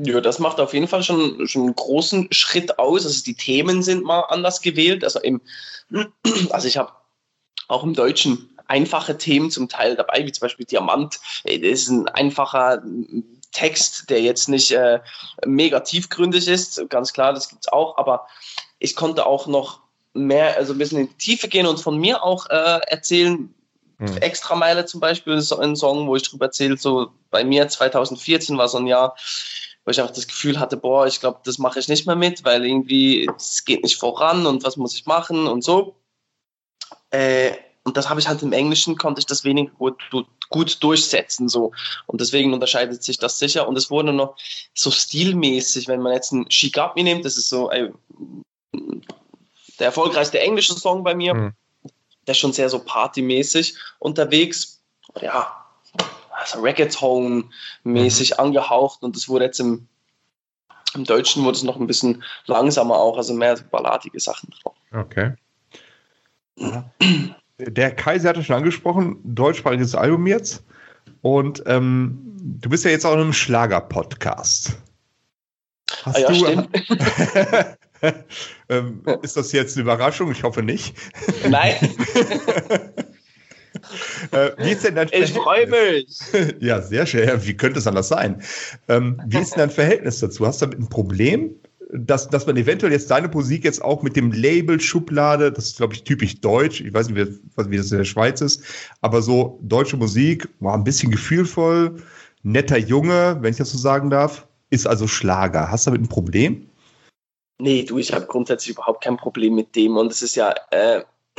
Ja, 0.00 0.20
das 0.20 0.38
macht 0.38 0.60
auf 0.60 0.74
jeden 0.74 0.86
Fall 0.86 1.02
schon, 1.02 1.46
schon 1.46 1.62
einen 1.62 1.74
großen 1.74 2.28
Schritt 2.32 2.78
aus. 2.78 3.04
Also 3.04 3.24
die 3.24 3.34
Themen 3.34 3.82
sind 3.82 4.04
mal 4.04 4.20
anders 4.28 4.60
gewählt. 4.60 5.02
Also, 5.02 5.20
im, 5.20 5.40
also 6.50 6.68
ich 6.68 6.76
habe 6.76 6.92
auch 7.66 7.82
im 7.82 7.94
Deutschen 7.94 8.53
einfache 8.66 9.18
Themen 9.18 9.50
zum 9.50 9.68
Teil 9.68 9.96
dabei, 9.96 10.24
wie 10.26 10.32
zum 10.32 10.42
Beispiel 10.42 10.66
Diamant. 10.66 11.20
Das 11.44 11.54
ist 11.54 11.88
ein 11.88 12.08
einfacher 12.08 12.82
Text, 13.52 14.10
der 14.10 14.20
jetzt 14.20 14.48
nicht 14.48 14.70
äh, 14.72 15.00
mega 15.46 15.80
tiefgründig 15.80 16.48
ist. 16.48 16.88
Ganz 16.88 17.12
klar, 17.12 17.32
das 17.32 17.48
gibt 17.48 17.64
es 17.64 17.72
auch. 17.72 17.96
Aber 17.98 18.26
ich 18.78 18.96
konnte 18.96 19.26
auch 19.26 19.46
noch 19.46 19.80
mehr, 20.12 20.56
also 20.56 20.72
ein 20.72 20.78
bisschen 20.78 21.00
in 21.00 21.08
die 21.08 21.14
Tiefe 21.14 21.48
gehen 21.48 21.66
und 21.66 21.80
von 21.80 21.98
mir 21.98 22.22
auch 22.22 22.46
äh, 22.50 22.80
erzählen, 22.86 23.54
Mhm. 23.98 24.16
Extrameile 24.18 24.86
zum 24.86 25.00
Beispiel 25.00 25.34
ist 25.34 25.52
ein 25.52 25.76
Song, 25.76 26.06
wo 26.06 26.16
ich 26.16 26.28
drüber 26.28 26.46
erzähle, 26.46 26.76
so 26.76 27.10
bei 27.30 27.44
mir 27.44 27.68
2014 27.68 28.58
war 28.58 28.68
so 28.68 28.78
ein 28.78 28.86
Jahr, 28.86 29.16
wo 29.84 29.90
ich 29.90 30.00
auch 30.00 30.10
das 30.10 30.26
Gefühl 30.26 30.58
hatte, 30.58 30.76
boah, 30.76 31.06
ich 31.06 31.20
glaube, 31.20 31.40
das 31.44 31.58
mache 31.58 31.78
ich 31.78 31.88
nicht 31.88 32.06
mehr 32.06 32.16
mit, 32.16 32.44
weil 32.44 32.64
irgendwie 32.64 33.28
es 33.36 33.64
geht 33.64 33.82
nicht 33.82 33.98
voran 33.98 34.46
und 34.46 34.64
was 34.64 34.76
muss 34.76 34.94
ich 34.94 35.06
machen 35.06 35.46
und 35.46 35.62
so. 35.62 35.96
Äh, 37.10 37.52
und 37.84 37.98
das 37.98 38.08
habe 38.08 38.18
ich 38.18 38.26
halt 38.26 38.42
im 38.42 38.52
Englischen, 38.52 38.96
konnte 38.96 39.18
ich 39.18 39.26
das 39.26 39.44
weniger 39.44 39.70
gut, 39.72 40.02
gut 40.48 40.82
durchsetzen. 40.82 41.50
so 41.50 41.72
Und 42.06 42.20
deswegen 42.20 42.54
unterscheidet 42.54 43.04
sich 43.04 43.18
das 43.18 43.38
sicher. 43.38 43.68
Und 43.68 43.76
es 43.76 43.90
wurde 43.90 44.12
noch 44.12 44.36
so 44.72 44.90
stilmäßig, 44.90 45.86
wenn 45.86 46.00
man 46.00 46.14
jetzt 46.14 46.32
einen 46.32 46.46
Me 46.96 47.02
nimmt, 47.02 47.26
das 47.26 47.36
ist 47.36 47.50
so 47.50 47.70
äh, 47.70 47.90
der 49.78 49.86
erfolgreichste 49.86 50.40
englische 50.40 50.74
Song 50.74 51.04
bei 51.04 51.14
mir. 51.14 51.34
Mhm. 51.34 51.52
Der 52.26 52.32
ist 52.32 52.38
schon 52.38 52.54
sehr 52.54 52.70
so 52.70 52.78
partymäßig 52.78 53.76
unterwegs. 53.98 54.82
Ja, 55.20 55.66
also 56.30 56.60
Reggaeton-mäßig 56.60 58.32
mhm. 58.32 58.40
angehaucht. 58.40 59.02
Und 59.02 59.14
das 59.14 59.28
wurde 59.28 59.44
jetzt 59.44 59.60
im, 59.60 59.88
im 60.94 61.04
Deutschen 61.04 61.44
wurde 61.44 61.58
es 61.58 61.62
noch 61.62 61.76
ein 61.76 61.86
bisschen 61.86 62.24
langsamer 62.46 62.96
auch, 62.96 63.18
also 63.18 63.34
mehr 63.34 63.58
balladige 63.70 64.20
Sachen 64.20 64.54
drauf. 64.62 64.74
Okay. 64.90 65.34
Ja 66.56 66.90
der 67.58 67.90
Kaiser 67.92 68.30
hatte 68.30 68.42
schon 68.42 68.56
angesprochen, 68.56 69.18
deutschsprachiges 69.24 69.94
Album 69.94 70.26
jetzt. 70.26 70.64
Und 71.22 71.62
ähm, 71.66 72.18
du 72.60 72.68
bist 72.68 72.84
ja 72.84 72.90
jetzt 72.90 73.06
auch 73.06 73.14
in 73.14 73.20
einem 73.20 73.32
Schlager-Podcast. 73.32 74.76
Hast 76.02 76.16
ah, 76.16 76.32
ja, 76.32 76.32
du, 76.32 76.68
ähm, 78.68 79.02
ist 79.22 79.36
das 79.36 79.52
jetzt 79.52 79.76
eine 79.76 79.82
Überraschung? 79.82 80.32
Ich 80.32 80.42
hoffe 80.42 80.62
nicht. 80.62 80.96
Nein. 81.48 81.74
äh, 84.32 84.50
wie 84.58 84.72
ist 84.72 84.84
denn 84.84 84.96
dein 84.96 85.08
ich 85.12 85.32
freue 85.32 85.66
mich. 85.66 86.18
ja, 86.60 86.82
sehr 86.82 87.06
schön. 87.06 87.30
Wie 87.44 87.56
könnte 87.56 87.78
es 87.78 87.86
anders 87.86 88.08
sein? 88.08 88.42
Ähm, 88.88 89.22
wie 89.26 89.38
ist 89.38 89.52
denn 89.52 89.60
dein 89.60 89.70
Verhältnis 89.70 90.20
dazu? 90.20 90.46
Hast 90.46 90.60
du 90.62 90.66
damit 90.66 90.80
ein 90.80 90.88
Problem? 90.88 91.54
Dass, 91.96 92.28
dass 92.28 92.46
man 92.46 92.56
eventuell 92.56 92.92
jetzt 92.92 93.10
deine 93.10 93.28
Musik 93.28 93.64
jetzt 93.64 93.82
auch 93.82 94.02
mit 94.02 94.16
dem 94.16 94.32
Label 94.32 94.80
Schublade, 94.80 95.52
das 95.52 95.66
ist, 95.66 95.76
glaube 95.76 95.94
ich, 95.94 96.02
typisch 96.02 96.40
deutsch, 96.40 96.80
ich 96.80 96.92
weiß 96.92 97.08
nicht, 97.08 97.16
wie, 97.16 97.70
wie 97.70 97.76
das 97.76 97.92
in 97.92 97.98
der 97.98 98.04
Schweiz 98.04 98.40
ist, 98.40 98.62
aber 99.00 99.22
so 99.22 99.60
deutsche 99.62 99.96
Musik, 99.96 100.48
war 100.58 100.74
ein 100.74 100.82
bisschen 100.82 101.12
gefühlvoll, 101.12 102.02
netter 102.42 102.78
Junge, 102.78 103.38
wenn 103.40 103.52
ich 103.52 103.58
das 103.58 103.70
so 103.70 103.78
sagen 103.78 104.10
darf, 104.10 104.46
ist 104.70 104.88
also 104.88 105.06
Schlager. 105.06 105.70
Hast 105.70 105.86
du 105.86 105.90
damit 105.90 106.02
ein 106.02 106.08
Problem? 106.08 106.68
Nee, 107.58 107.84
du, 107.84 107.98
ich 107.98 108.12
habe 108.12 108.26
grundsätzlich 108.26 108.74
überhaupt 108.74 109.04
kein 109.04 109.16
Problem 109.16 109.54
mit 109.54 109.76
dem 109.76 109.96
und 109.96 110.10
es 110.10 110.22
ist 110.22 110.34
ja, 110.34 110.52
äh, 110.72 111.04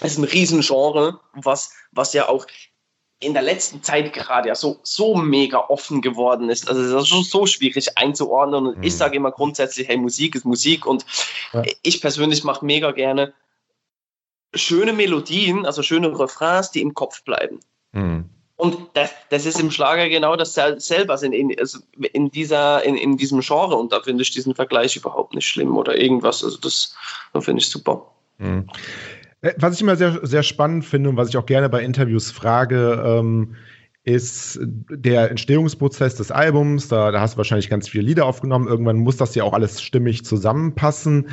es 0.00 0.12
ist 0.12 0.18
ein 0.18 0.24
Riesengenre, 0.24 1.20
was, 1.34 1.74
was 1.92 2.14
ja 2.14 2.30
auch 2.30 2.46
in 3.24 3.34
der 3.34 3.42
letzten 3.42 3.82
Zeit 3.82 4.12
gerade 4.12 4.48
ja 4.48 4.54
so, 4.54 4.78
so 4.82 5.16
mega 5.16 5.58
offen 5.68 6.02
geworden 6.02 6.50
ist. 6.50 6.68
Also 6.68 6.82
es 6.82 7.02
ist 7.02 7.08
schon 7.08 7.24
so 7.24 7.46
schwierig 7.46 7.96
einzuordnen. 7.96 8.66
Und 8.66 8.78
mhm. 8.78 8.82
ich 8.82 8.96
sage 8.96 9.16
immer 9.16 9.32
grundsätzlich, 9.32 9.88
hey, 9.88 9.96
Musik 9.96 10.34
ist 10.34 10.44
Musik. 10.44 10.86
Und 10.86 11.04
ja. 11.52 11.62
ich 11.82 12.00
persönlich 12.00 12.44
mache 12.44 12.64
mega 12.64 12.92
gerne 12.92 13.32
schöne 14.54 14.92
Melodien, 14.92 15.66
also 15.66 15.82
schöne 15.82 16.18
Refrains, 16.18 16.70
die 16.70 16.80
im 16.80 16.94
Kopf 16.94 17.24
bleiben. 17.24 17.60
Mhm. 17.92 18.30
Und 18.56 18.90
das, 18.94 19.10
das 19.30 19.46
ist 19.46 19.58
im 19.58 19.70
Schlager 19.72 20.08
genau 20.08 20.36
dasselbe, 20.36 21.10
also 21.12 21.26
in, 21.26 21.58
also 21.58 21.80
in, 22.12 22.30
dieser, 22.30 22.84
in, 22.84 22.96
in 22.96 23.16
diesem 23.16 23.40
Genre. 23.40 23.74
Und 23.74 23.92
da 23.92 24.00
finde 24.00 24.22
ich 24.22 24.30
diesen 24.30 24.54
Vergleich 24.54 24.94
überhaupt 24.96 25.34
nicht 25.34 25.46
schlimm 25.46 25.76
oder 25.76 25.96
irgendwas. 25.96 26.44
Also 26.44 26.58
das, 26.58 26.94
das 27.32 27.44
finde 27.44 27.60
ich 27.60 27.68
super. 27.68 28.06
Mhm. 28.38 28.68
Äh, 29.44 29.54
was 29.58 29.74
ich 29.74 29.82
immer 29.82 29.96
sehr, 29.96 30.20
sehr 30.26 30.42
spannend 30.42 30.84
finde 30.84 31.10
und 31.10 31.16
was 31.16 31.28
ich 31.28 31.36
auch 31.36 31.46
gerne 31.46 31.68
bei 31.68 31.82
Interviews 31.82 32.30
frage, 32.30 33.02
ähm, 33.04 33.54
ist 34.04 34.58
der 34.62 35.30
Entstehungsprozess 35.30 36.14
des 36.16 36.30
Albums. 36.30 36.88
Da, 36.88 37.10
da, 37.10 37.20
hast 37.20 37.34
du 37.34 37.38
wahrscheinlich 37.38 37.70
ganz 37.70 37.88
viele 37.88 38.04
Lieder 38.04 38.26
aufgenommen. 38.26 38.68
Irgendwann 38.68 38.98
muss 38.98 39.16
das 39.16 39.34
ja 39.34 39.44
auch 39.44 39.54
alles 39.54 39.80
stimmig 39.80 40.24
zusammenpassen. 40.24 41.28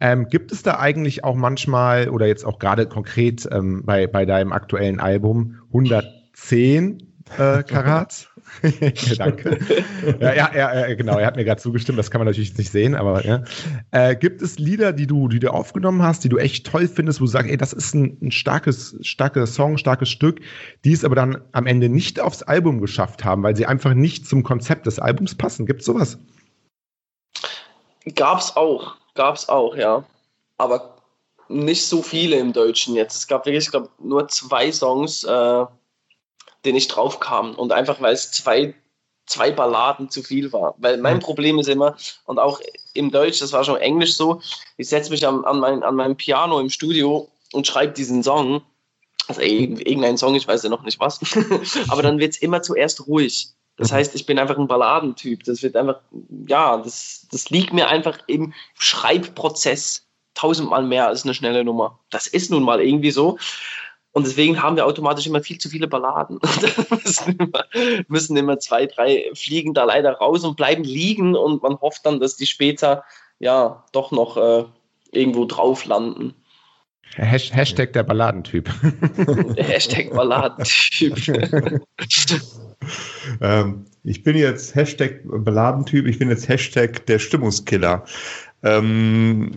Ähm, 0.00 0.28
gibt 0.28 0.50
es 0.50 0.62
da 0.64 0.80
eigentlich 0.80 1.22
auch 1.22 1.36
manchmal 1.36 2.08
oder 2.08 2.26
jetzt 2.26 2.44
auch 2.44 2.58
gerade 2.58 2.86
konkret 2.86 3.48
ähm, 3.52 3.84
bei, 3.84 4.08
bei 4.08 4.24
deinem 4.24 4.52
aktuellen 4.52 4.98
Album 4.98 5.58
110 5.68 7.06
äh, 7.38 7.62
Karat? 7.62 8.27
Danke. 9.18 9.58
ja, 10.20 10.34
ja, 10.34 10.52
ja, 10.54 10.94
genau, 10.94 11.18
er 11.18 11.26
hat 11.26 11.36
mir 11.36 11.44
gerade 11.44 11.60
zugestimmt, 11.60 11.98
das 11.98 12.10
kann 12.10 12.20
man 12.20 12.26
natürlich 12.26 12.56
nicht 12.56 12.70
sehen, 12.70 12.94
aber 12.94 13.24
ja. 13.24 13.44
Äh, 13.90 14.16
gibt 14.16 14.42
es 14.42 14.58
Lieder, 14.58 14.92
die 14.92 15.06
du, 15.06 15.28
die 15.28 15.38
du 15.38 15.52
aufgenommen 15.52 16.02
hast, 16.02 16.24
die 16.24 16.28
du 16.28 16.38
echt 16.38 16.66
toll 16.66 16.88
findest, 16.88 17.20
wo 17.20 17.24
du 17.24 17.30
sagst, 17.30 17.50
ey, 17.50 17.56
das 17.56 17.72
ist 17.72 17.94
ein, 17.94 18.18
ein 18.22 18.30
starkes, 18.30 18.96
starkes 19.02 19.54
Song, 19.54 19.78
starkes 19.78 20.08
Stück, 20.08 20.40
die 20.84 20.92
es 20.92 21.04
aber 21.04 21.14
dann 21.14 21.42
am 21.52 21.66
Ende 21.66 21.88
nicht 21.88 22.20
aufs 22.20 22.42
Album 22.42 22.80
geschafft 22.80 23.24
haben, 23.24 23.42
weil 23.42 23.56
sie 23.56 23.66
einfach 23.66 23.94
nicht 23.94 24.26
zum 24.26 24.42
Konzept 24.42 24.86
des 24.86 24.98
Albums 24.98 25.34
passen? 25.34 25.66
Gibt 25.66 25.80
es 25.80 25.86
sowas? 25.86 26.18
Gab's 28.14 28.56
auch, 28.56 28.96
gab's 29.14 29.48
auch, 29.48 29.76
ja. 29.76 30.04
Aber 30.56 30.96
nicht 31.48 31.86
so 31.86 32.02
viele 32.02 32.36
im 32.36 32.52
Deutschen 32.52 32.94
jetzt. 32.94 33.16
Es 33.16 33.26
gab 33.26 33.46
wirklich, 33.46 33.64
ich 33.64 33.70
glaube, 33.70 33.88
nur 33.98 34.28
zwei 34.28 34.70
Songs, 34.72 35.24
äh, 35.24 35.64
den 36.64 36.76
ich 36.76 36.88
drauf 36.88 37.20
kam. 37.20 37.54
Und 37.54 37.72
einfach, 37.72 38.00
weil 38.00 38.14
es 38.14 38.30
zwei, 38.32 38.74
zwei 39.26 39.50
Balladen 39.50 40.10
zu 40.10 40.22
viel 40.22 40.52
war. 40.52 40.74
Weil 40.78 40.96
mein 40.98 41.16
mhm. 41.16 41.20
Problem 41.20 41.58
ist 41.58 41.68
immer, 41.68 41.96
und 42.24 42.38
auch 42.38 42.60
im 42.94 43.10
Deutsch, 43.10 43.40
das 43.40 43.52
war 43.52 43.64
schon 43.64 43.76
Englisch 43.76 44.16
so, 44.16 44.40
ich 44.76 44.88
setze 44.88 45.10
mich 45.10 45.26
an, 45.26 45.44
an, 45.44 45.60
mein, 45.60 45.82
an 45.82 45.94
meinem 45.94 46.16
Piano 46.16 46.58
im 46.60 46.70
Studio 46.70 47.28
und 47.52 47.66
schreibe 47.66 47.92
diesen 47.92 48.22
Song. 48.22 48.62
Also 49.28 49.42
irgendein 49.42 50.16
Song, 50.16 50.34
ich 50.34 50.48
weiß 50.48 50.62
ja 50.62 50.70
noch 50.70 50.84
nicht 50.84 50.98
was. 51.00 51.20
Aber 51.88 52.02
dann 52.02 52.18
wird 52.18 52.34
es 52.34 52.42
immer 52.42 52.62
zuerst 52.62 53.06
ruhig. 53.06 53.48
Das 53.76 53.90
mhm. 53.90 53.96
heißt, 53.96 54.14
ich 54.14 54.26
bin 54.26 54.38
einfach 54.38 54.58
ein 54.58 54.68
Balladentyp. 54.68 55.44
Das 55.44 55.62
wird 55.62 55.76
einfach, 55.76 56.00
ja, 56.48 56.78
das, 56.78 57.26
das 57.30 57.50
liegt 57.50 57.72
mir 57.72 57.88
einfach 57.88 58.18
im 58.26 58.54
Schreibprozess 58.74 60.06
tausendmal 60.34 60.82
mehr 60.82 61.08
als 61.08 61.24
eine 61.24 61.34
schnelle 61.34 61.64
Nummer. 61.64 61.98
Das 62.10 62.26
ist 62.26 62.50
nun 62.50 62.62
mal 62.62 62.80
irgendwie 62.80 63.10
so. 63.10 63.38
Und 64.12 64.26
deswegen 64.26 64.62
haben 64.62 64.76
wir 64.76 64.86
automatisch 64.86 65.26
immer 65.26 65.42
viel 65.42 65.58
zu 65.58 65.68
viele 65.68 65.86
Balladen. 65.86 66.40
müssen, 66.90 67.36
immer, 67.36 67.64
müssen 68.08 68.36
immer 68.36 68.58
zwei, 68.58 68.86
drei 68.86 69.30
fliegen 69.34 69.74
da 69.74 69.84
leider 69.84 70.12
raus 70.12 70.44
und 70.44 70.56
bleiben 70.56 70.82
liegen 70.82 71.36
und 71.36 71.62
man 71.62 71.80
hofft 71.80 72.06
dann, 72.06 72.18
dass 72.20 72.36
die 72.36 72.46
später 72.46 73.04
ja 73.38 73.84
doch 73.92 74.10
noch 74.10 74.36
äh, 74.36 74.64
irgendwo 75.12 75.44
drauf 75.44 75.84
landen. 75.84 76.34
Hashtag 77.14 77.92
der 77.94 78.02
Balladentyp. 78.02 78.68
Hashtag 79.56 80.12
Balladentyp. 80.12 81.16
ähm, 83.40 83.86
ich 84.04 84.22
bin 84.22 84.36
jetzt 84.36 84.74
Hashtag 84.74 85.20
Balladentyp, 85.24 86.06
ich 86.06 86.18
bin 86.18 86.28
jetzt 86.28 86.48
Hashtag 86.48 87.06
der 87.06 87.18
Stimmungskiller. 87.18 88.04
Ähm, 88.62 89.52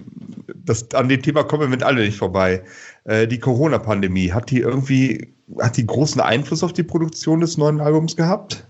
das, 0.55 0.91
an 0.93 1.09
dem 1.09 1.21
Thema 1.21 1.43
kommen 1.43 1.63
wir 1.63 1.69
mit 1.69 1.83
alle 1.83 2.05
nicht 2.05 2.17
vorbei. 2.17 2.63
Äh, 3.05 3.27
die 3.27 3.39
Corona-Pandemie, 3.39 4.31
hat 4.31 4.51
die 4.51 4.59
irgendwie, 4.59 5.33
hat 5.59 5.77
die 5.77 5.85
großen 5.85 6.21
Einfluss 6.21 6.63
auf 6.63 6.73
die 6.73 6.83
Produktion 6.83 7.41
des 7.41 7.57
neuen 7.57 7.81
Albums 7.81 8.15
gehabt? 8.15 8.63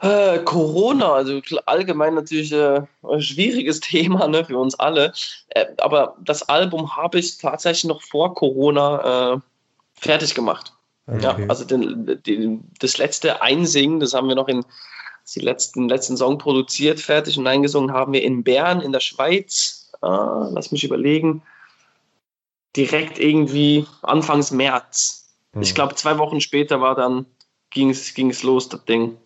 Äh, 0.00 0.38
Corona, 0.40 1.12
also 1.12 1.40
allgemein 1.66 2.14
natürlich 2.14 2.52
äh, 2.52 2.82
ein 3.02 3.20
schwieriges 3.20 3.80
Thema 3.80 4.28
ne, 4.28 4.44
für 4.44 4.58
uns 4.58 4.78
alle. 4.78 5.12
Äh, 5.50 5.66
aber 5.78 6.16
das 6.24 6.48
Album 6.48 6.96
habe 6.96 7.18
ich 7.18 7.38
tatsächlich 7.38 7.84
noch 7.84 8.02
vor 8.02 8.34
Corona 8.34 9.34
äh, 9.34 9.38
fertig 9.94 10.34
gemacht. 10.34 10.72
Okay. 11.06 11.22
Ja, 11.22 11.38
also 11.48 11.64
den, 11.64 12.20
den, 12.26 12.64
das 12.80 12.98
letzte 12.98 13.40
Einsingen, 13.40 13.98
das 13.98 14.12
haben 14.12 14.28
wir 14.28 14.34
noch 14.34 14.48
in 14.48 14.64
die 15.34 15.40
letzten, 15.40 15.88
letzten 15.88 16.16
Song 16.16 16.38
produziert, 16.38 17.00
fertig 17.00 17.38
und 17.38 17.46
eingesungen 17.46 17.92
haben 17.92 18.12
wir 18.12 18.22
in 18.22 18.44
Bern 18.44 18.80
in 18.80 18.92
der 18.92 19.00
Schweiz. 19.00 19.90
Ah, 20.00 20.48
lass 20.52 20.70
mich 20.70 20.84
überlegen 20.84 21.42
direkt 22.76 23.18
irgendwie 23.18 23.86
Anfangs 24.02 24.50
März. 24.50 25.34
Mhm. 25.52 25.62
Ich 25.62 25.74
glaube, 25.74 25.94
zwei 25.94 26.18
Wochen 26.18 26.40
später 26.40 26.80
war 26.80 26.94
dann, 26.94 27.26
ging 27.70 27.90
es 27.90 28.42
los, 28.42 28.68
das 28.68 28.84
Ding. 28.84 29.16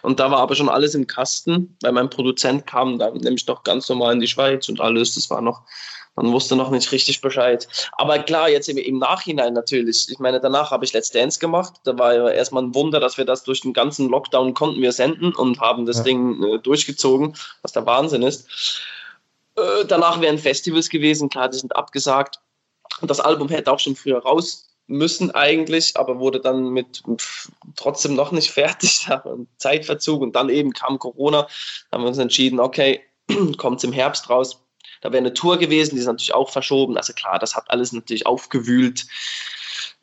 Und 0.00 0.20
da 0.20 0.30
war 0.30 0.38
aber 0.38 0.54
schon 0.54 0.68
alles 0.68 0.94
im 0.94 1.06
Kasten, 1.06 1.76
weil 1.82 1.92
mein 1.92 2.08
Produzent 2.08 2.66
kam 2.66 2.98
dann 2.98 3.14
nämlich 3.14 3.46
noch 3.46 3.62
ganz 3.62 3.88
normal 3.88 4.14
in 4.14 4.20
die 4.20 4.28
Schweiz 4.28 4.68
und 4.68 4.80
alles. 4.80 5.14
Das 5.14 5.28
war 5.28 5.42
noch, 5.42 5.62
man 6.14 6.32
wusste 6.32 6.56
noch 6.56 6.70
nicht 6.70 6.90
richtig 6.92 7.20
Bescheid. 7.20 7.68
Aber 7.92 8.18
klar, 8.20 8.48
jetzt 8.48 8.68
im, 8.68 8.78
im 8.78 8.98
Nachhinein 8.98 9.52
natürlich. 9.52 10.06
Ich 10.08 10.18
meine, 10.18 10.40
danach 10.40 10.70
habe 10.70 10.84
ich 10.84 10.92
Let's 10.92 11.10
Dance 11.10 11.38
gemacht. 11.38 11.74
Da 11.84 11.98
war 11.98 12.14
ja 12.14 12.28
erstmal 12.28 12.62
ein 12.62 12.74
Wunder, 12.74 13.00
dass 13.00 13.18
wir 13.18 13.24
das 13.24 13.44
durch 13.44 13.60
den 13.60 13.72
ganzen 13.72 14.08
Lockdown 14.08 14.54
konnten 14.54 14.80
wir 14.80 14.92
senden 14.92 15.34
und 15.34 15.60
haben 15.60 15.84
das 15.84 15.98
ja. 15.98 16.04
Ding 16.04 16.42
äh, 16.42 16.58
durchgezogen, 16.58 17.36
was 17.62 17.72
der 17.72 17.84
Wahnsinn 17.84 18.22
ist. 18.22 18.46
Äh, 19.56 19.84
danach 19.86 20.20
wären 20.20 20.38
Festivals 20.38 20.88
gewesen, 20.88 21.28
klar, 21.28 21.48
die 21.48 21.58
sind 21.58 21.76
abgesagt. 21.76 22.40
Und 23.02 23.10
das 23.10 23.20
Album 23.20 23.48
hätte 23.48 23.70
auch 23.70 23.80
schon 23.80 23.96
früher 23.96 24.18
raus 24.18 24.72
müssen 24.86 25.30
eigentlich, 25.30 25.96
aber 25.96 26.18
wurde 26.18 26.40
dann 26.40 26.70
mit 26.70 27.02
trotzdem 27.76 28.14
noch 28.14 28.32
nicht 28.32 28.50
fertig, 28.52 29.06
Zeitverzug 29.56 30.22
und 30.22 30.36
dann 30.36 30.48
eben 30.48 30.72
kam 30.72 30.98
Corona, 30.98 31.48
haben 31.90 32.04
wir 32.04 32.08
uns 32.08 32.18
entschieden, 32.18 32.60
okay, 32.60 33.00
kommt 33.58 33.78
es 33.78 33.84
im 33.84 33.92
Herbst 33.92 34.30
raus. 34.30 34.58
Da 35.00 35.10
wäre 35.10 35.18
eine 35.18 35.34
Tour 35.34 35.58
gewesen, 35.58 35.96
die 35.96 36.00
ist 36.00 36.06
natürlich 36.06 36.34
auch 36.34 36.50
verschoben. 36.50 36.96
Also 36.96 37.12
klar, 37.12 37.38
das 37.38 37.56
hat 37.56 37.70
alles 37.70 37.92
natürlich 37.92 38.26
aufgewühlt. 38.26 39.06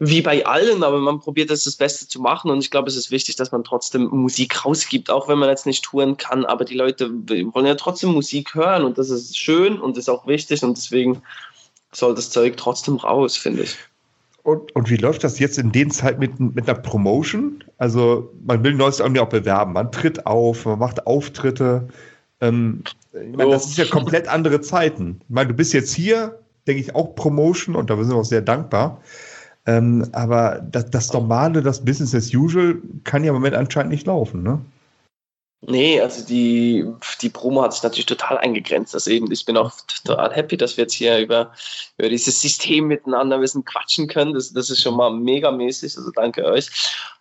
wie 0.01 0.21
bei 0.21 0.45
allen, 0.45 0.83
aber 0.83 0.99
man 0.99 1.19
probiert 1.19 1.51
es 1.51 1.65
das 1.65 1.75
Beste 1.75 2.07
zu 2.07 2.21
machen 2.21 2.49
und 2.49 2.59
ich 2.59 2.71
glaube, 2.71 2.89
es 2.89 2.95
ist 2.95 3.11
wichtig, 3.11 3.35
dass 3.35 3.51
man 3.51 3.65
trotzdem 3.65 4.05
Musik 4.05 4.65
rausgibt, 4.65 5.09
auch 5.09 5.27
wenn 5.27 5.37
man 5.37 5.49
jetzt 5.49 5.65
nicht 5.65 5.83
touren 5.83 6.15
kann, 6.15 6.45
aber 6.45 6.63
die 6.63 6.75
Leute 6.75 7.11
wollen 7.11 7.65
ja 7.65 7.75
trotzdem 7.75 8.11
Musik 8.11 8.55
hören 8.55 8.85
und 8.85 8.97
das 8.97 9.09
ist 9.09 9.37
schön 9.37 9.79
und 9.79 9.97
ist 9.97 10.09
auch 10.09 10.25
wichtig 10.25 10.63
und 10.63 10.77
deswegen 10.77 11.21
soll 11.91 12.15
das 12.15 12.29
Zeug 12.29 12.57
trotzdem 12.57 12.97
raus, 12.97 13.37
finde 13.37 13.63
ich. 13.63 13.77
Und, 14.43 14.73
und 14.75 14.89
wie 14.89 14.95
läuft 14.95 15.23
das 15.23 15.39
jetzt 15.39 15.57
in 15.57 15.71
den 15.71 15.91
Zeit 15.91 16.19
mit, 16.19 16.39
mit 16.39 16.69
einer 16.69 16.79
Promotion? 16.79 17.63
Also 17.77 18.31
man 18.45 18.63
will 18.63 18.71
ein 18.71 18.77
neues 18.77 19.01
Album 19.01 19.15
ja 19.15 19.23
auch 19.23 19.29
bewerben, 19.29 19.73
man 19.73 19.91
tritt 19.91 20.25
auf, 20.25 20.65
man 20.65 20.79
macht 20.79 21.05
Auftritte. 21.05 21.87
Ähm, 22.41 22.83
ich 23.13 23.35
meine, 23.35 23.51
das 23.51 23.65
ist 23.65 23.77
ja 23.77 23.85
komplett 23.85 24.27
andere 24.27 24.61
Zeiten. 24.61 25.21
Ich 25.21 25.33
meine, 25.33 25.49
du 25.49 25.53
bist 25.53 25.73
jetzt 25.73 25.93
hier, 25.93 26.39
denke 26.67 26.81
ich, 26.81 26.95
auch 26.95 27.15
Promotion 27.15 27.75
und 27.75 27.89
da 27.89 27.97
sind 27.97 28.09
wir 28.09 28.15
auch 28.15 28.25
sehr 28.25 28.41
dankbar. 28.41 29.01
Ähm, 29.65 30.07
aber 30.13 30.65
das, 30.71 30.89
das 30.89 31.11
Normale, 31.11 31.61
das 31.61 31.83
Business 31.83 32.15
as 32.15 32.33
usual, 32.33 32.77
kann 33.03 33.23
ja 33.23 33.29
im 33.29 33.35
Moment 33.35 33.55
anscheinend 33.55 33.91
nicht 33.91 34.07
laufen, 34.07 34.41
ne? 34.41 34.59
Nee, 35.61 35.99
also 35.99 36.25
die, 36.25 36.85
die 37.21 37.29
Promo 37.29 37.61
hat 37.63 37.73
sich 37.73 37.83
natürlich 37.83 38.05
total 38.05 38.37
eingegrenzt. 38.37 38.93
Also 38.93 39.11
eben, 39.11 39.29
ich 39.29 39.43
bin 39.43 39.57
auch 39.57 39.71
total 40.05 40.33
happy, 40.33 40.55
dass 40.55 40.77
wir 40.77 40.83
jetzt 40.83 40.93
hier 40.93 41.19
über, 41.19 41.51
über 41.97 42.07
dieses 42.07 42.39
System 42.39 42.87
miteinander 42.87 43.35
ein 43.35 43.41
bisschen 43.41 43.65
quatschen 43.65 44.07
können. 44.07 44.33
Das, 44.33 44.53
das 44.53 44.69
ist 44.69 44.81
schon 44.81 44.95
mal 44.95 45.11
mega 45.11 45.51
mäßig, 45.51 45.97
also 45.97 46.11
danke 46.11 46.45
euch. 46.45 46.69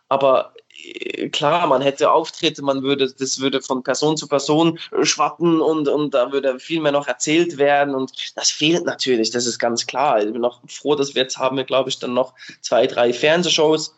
Aber 0.08 0.54
äh, 0.84 1.28
klar, 1.30 1.66
man 1.66 1.82
hätte 1.82 2.12
Auftritte, 2.12 2.62
man 2.62 2.82
würde, 2.82 3.12
das 3.12 3.40
würde 3.40 3.60
von 3.60 3.82
Person 3.82 4.16
zu 4.16 4.28
Person 4.28 4.78
schwappen 5.02 5.60
und, 5.60 5.88
und 5.88 6.14
da 6.14 6.30
würde 6.30 6.60
viel 6.60 6.80
mehr 6.80 6.92
noch 6.92 7.08
erzählt 7.08 7.58
werden 7.58 7.96
und 7.96 8.12
das 8.36 8.50
fehlt 8.50 8.84
natürlich, 8.84 9.30
das 9.30 9.46
ist 9.46 9.58
ganz 9.58 9.86
klar. 9.86 10.22
Ich 10.22 10.32
bin 10.32 10.42
noch 10.42 10.60
froh, 10.68 10.94
dass 10.94 11.16
wir 11.16 11.22
jetzt 11.22 11.38
haben 11.38 11.64
glaube 11.66 11.90
ich, 11.90 11.98
dann 11.98 12.14
noch 12.14 12.34
zwei, 12.60 12.86
drei 12.86 13.12
Fernsehshows 13.12 13.94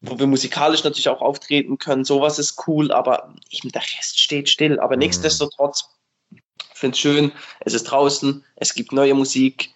wo 0.00 0.18
wir 0.18 0.26
musikalisch 0.26 0.82
natürlich 0.82 1.08
auch 1.08 1.20
auftreten 1.20 1.78
können. 1.78 2.04
Sowas 2.04 2.38
ist 2.38 2.66
cool, 2.66 2.90
aber 2.90 3.34
eben 3.50 3.70
der 3.70 3.82
Rest 3.82 4.18
steht 4.18 4.48
still. 4.48 4.80
Aber 4.80 4.96
mhm. 4.96 5.00
nichtsdestotrotz 5.00 5.90
finde 6.74 6.94
ich 6.94 7.00
schön, 7.00 7.32
es 7.60 7.74
ist 7.74 7.84
draußen, 7.84 8.44
es 8.56 8.74
gibt 8.74 8.92
neue 8.92 9.14
Musik. 9.14 9.70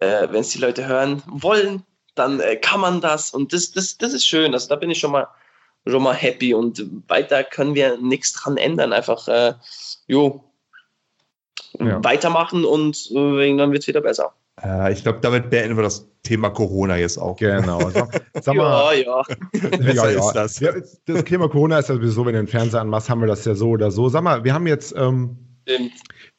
Äh, 0.00 0.28
Wenn 0.30 0.40
es 0.40 0.50
die 0.50 0.58
Leute 0.58 0.86
hören 0.86 1.22
wollen, 1.26 1.84
dann 2.14 2.40
äh, 2.40 2.56
kann 2.56 2.80
man 2.80 3.00
das 3.00 3.32
und 3.32 3.52
das, 3.52 3.72
das, 3.72 3.98
das 3.98 4.12
ist 4.12 4.26
schön. 4.26 4.52
Also 4.54 4.68
da 4.68 4.76
bin 4.76 4.90
ich 4.90 4.98
schon 4.98 5.12
mal, 5.12 5.28
schon 5.86 6.02
mal 6.02 6.14
happy 6.14 6.54
und 6.54 6.84
weiter 7.08 7.44
können 7.44 7.74
wir 7.74 7.96
nichts 7.98 8.32
dran 8.32 8.56
ändern. 8.56 8.92
Einfach, 8.92 9.28
äh, 9.28 9.54
jo, 10.08 10.44
ja. 11.78 12.02
weitermachen 12.02 12.64
und 12.64 13.10
äh, 13.12 13.56
dann 13.56 13.70
wird 13.70 13.82
es 13.82 13.88
wieder 13.88 14.00
besser. 14.00 14.34
Äh, 14.64 14.92
ich 14.92 15.02
glaube, 15.02 15.20
damit 15.20 15.50
beenden 15.50 15.76
wir 15.76 15.82
das 15.82 16.08
Thema 16.22 16.50
Corona 16.50 16.96
jetzt 16.96 17.18
auch. 17.18 17.36
Genau. 17.36 17.90
Sag, 17.90 18.22
sag 18.40 18.54
mal, 18.56 18.94
ja, 18.98 19.22
ja. 19.52 19.78
ja, 19.92 20.10
ja. 20.10 20.32
Das. 20.32 20.60
Ja, 20.60 20.72
das 21.06 21.24
Thema 21.24 21.48
Corona 21.48 21.78
ist 21.78 21.88
ja 21.88 21.94
sowieso, 21.94 22.26
wenn 22.26 22.34
du 22.34 22.40
den 22.40 22.48
Fernseher 22.48 22.80
anmachst, 22.80 23.08
haben 23.08 23.20
wir 23.20 23.28
das 23.28 23.44
ja 23.44 23.54
so 23.54 23.70
oder 23.70 23.90
so. 23.90 24.08
Sag 24.08 24.22
mal, 24.22 24.44
wir 24.44 24.54
haben 24.54 24.66
jetzt 24.66 24.94
ähm, 24.96 25.38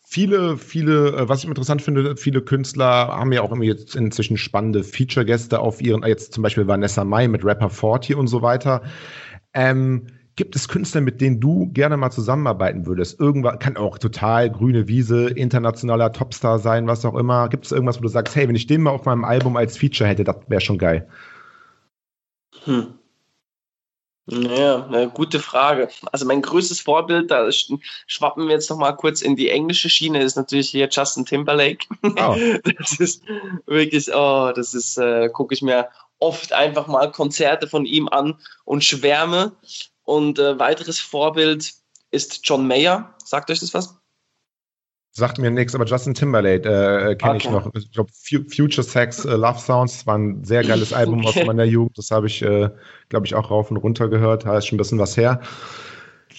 viele, 0.09 0.57
viele, 0.57 1.09
äh, 1.09 1.29
was 1.29 1.43
ich 1.43 1.49
interessant 1.49 1.81
finde, 1.81 2.17
viele 2.17 2.41
Künstler 2.41 2.85
haben 2.85 3.31
ja 3.31 3.41
auch 3.41 3.51
immer 3.51 3.63
jetzt 3.63 3.95
inzwischen 3.95 4.37
spannende 4.37 4.83
Feature-Gäste 4.83 5.59
auf 5.59 5.81
ihren, 5.81 6.03
jetzt 6.03 6.33
zum 6.33 6.43
Beispiel 6.43 6.67
Vanessa 6.67 7.03
Mai 7.03 7.27
mit 7.27 7.45
Rapper 7.45 7.69
40 7.69 8.15
und 8.15 8.27
so 8.27 8.41
weiter. 8.41 8.81
Ähm, 9.53 10.07
Gibt 10.39 10.55
es 10.55 10.69
Künstler, 10.69 11.01
mit 11.01 11.19
denen 11.19 11.41
du 11.41 11.69
gerne 11.73 11.97
mal 11.97 12.11
zusammenarbeiten 12.11 12.85
würdest? 12.85 13.19
Irgendwas 13.19 13.59
kann 13.59 13.75
auch 13.75 13.97
total 13.97 14.49
grüne 14.49 14.87
Wiese, 14.87 15.27
internationaler 15.31 16.13
Topstar 16.13 16.59
sein, 16.59 16.87
was 16.87 17.03
auch 17.03 17.15
immer. 17.15 17.49
Gibt 17.49 17.65
es 17.65 17.73
irgendwas, 17.73 17.97
wo 17.97 18.03
du 18.03 18.07
sagst, 18.07 18.37
hey, 18.37 18.47
wenn 18.47 18.55
ich 18.55 18.65
den 18.65 18.83
mal 18.83 18.91
auf 18.91 19.03
meinem 19.03 19.25
Album 19.25 19.57
als 19.57 19.75
Feature 19.77 20.09
hätte, 20.09 20.23
das 20.23 20.37
wäre 20.47 20.61
schon 20.61 20.77
geil? 20.77 21.09
Hm. 22.63 22.93
Ja, 24.27 24.85
eine 24.85 25.09
gute 25.09 25.39
Frage. 25.39 25.89
Also 26.13 26.25
mein 26.25 26.41
größtes 26.41 26.79
Vorbild, 26.79 27.31
da 27.31 27.49
schwappen 28.07 28.47
wir 28.47 28.53
jetzt 28.53 28.69
noch 28.69 28.77
mal 28.77 28.93
kurz 28.93 29.21
in 29.21 29.35
die 29.35 29.49
englische 29.49 29.89
Schiene, 29.89 30.23
ist 30.23 30.37
natürlich 30.37 30.69
hier 30.69 30.87
Justin 30.89 31.25
Timberlake. 31.25 31.85
Oh. 32.01 32.37
Das 32.77 32.97
ist 32.97 33.23
wirklich, 33.65 34.09
oh, 34.15 34.53
das 34.55 34.73
ist, 34.73 34.97
äh, 34.97 35.27
gucke 35.27 35.53
ich 35.53 35.61
mir 35.61 35.89
oft 36.19 36.53
einfach 36.53 36.87
mal 36.87 37.11
Konzerte 37.11 37.67
von 37.67 37.85
ihm 37.85 38.07
an 38.07 38.35
und 38.63 38.85
schwärme. 38.85 39.51
Und 40.09 40.39
äh, 40.39 40.57
weiteres 40.57 40.99
Vorbild 40.99 41.71
ist 42.09 42.39
John 42.43 42.65
Mayer. 42.65 43.13
Sagt 43.23 43.51
euch 43.51 43.59
das 43.59 43.75
was? 43.75 43.95
Sagt 45.11 45.37
mir 45.37 45.51
nichts, 45.51 45.75
aber 45.75 45.85
Justin 45.85 46.15
Timberlake 46.15 46.67
äh, 46.67 47.15
kenne 47.15 47.35
okay. 47.35 47.37
ich 47.37 47.49
noch. 47.51 47.71
Ich 47.75 47.91
glaube, 47.91 48.09
Future 48.11 48.81
Sex 48.81 49.23
äh, 49.25 49.35
Love 49.35 49.59
Sounds 49.59 50.07
war 50.07 50.17
ein 50.17 50.43
sehr 50.43 50.63
geiles 50.63 50.93
Album 50.99 51.23
okay. 51.23 51.41
aus 51.41 51.45
meiner 51.45 51.63
Jugend. 51.63 51.95
Das 51.95 52.09
habe 52.09 52.25
ich, 52.25 52.41
äh, 52.41 52.71
glaube 53.09 53.27
ich, 53.27 53.35
auch 53.35 53.51
rauf 53.51 53.69
und 53.69 53.77
runter 53.77 54.07
gehört. 54.07 54.45
Da 54.45 54.57
ist 54.57 54.65
schon 54.65 54.77
ein 54.77 54.79
bisschen 54.79 54.97
was 54.97 55.15
her. 55.15 55.41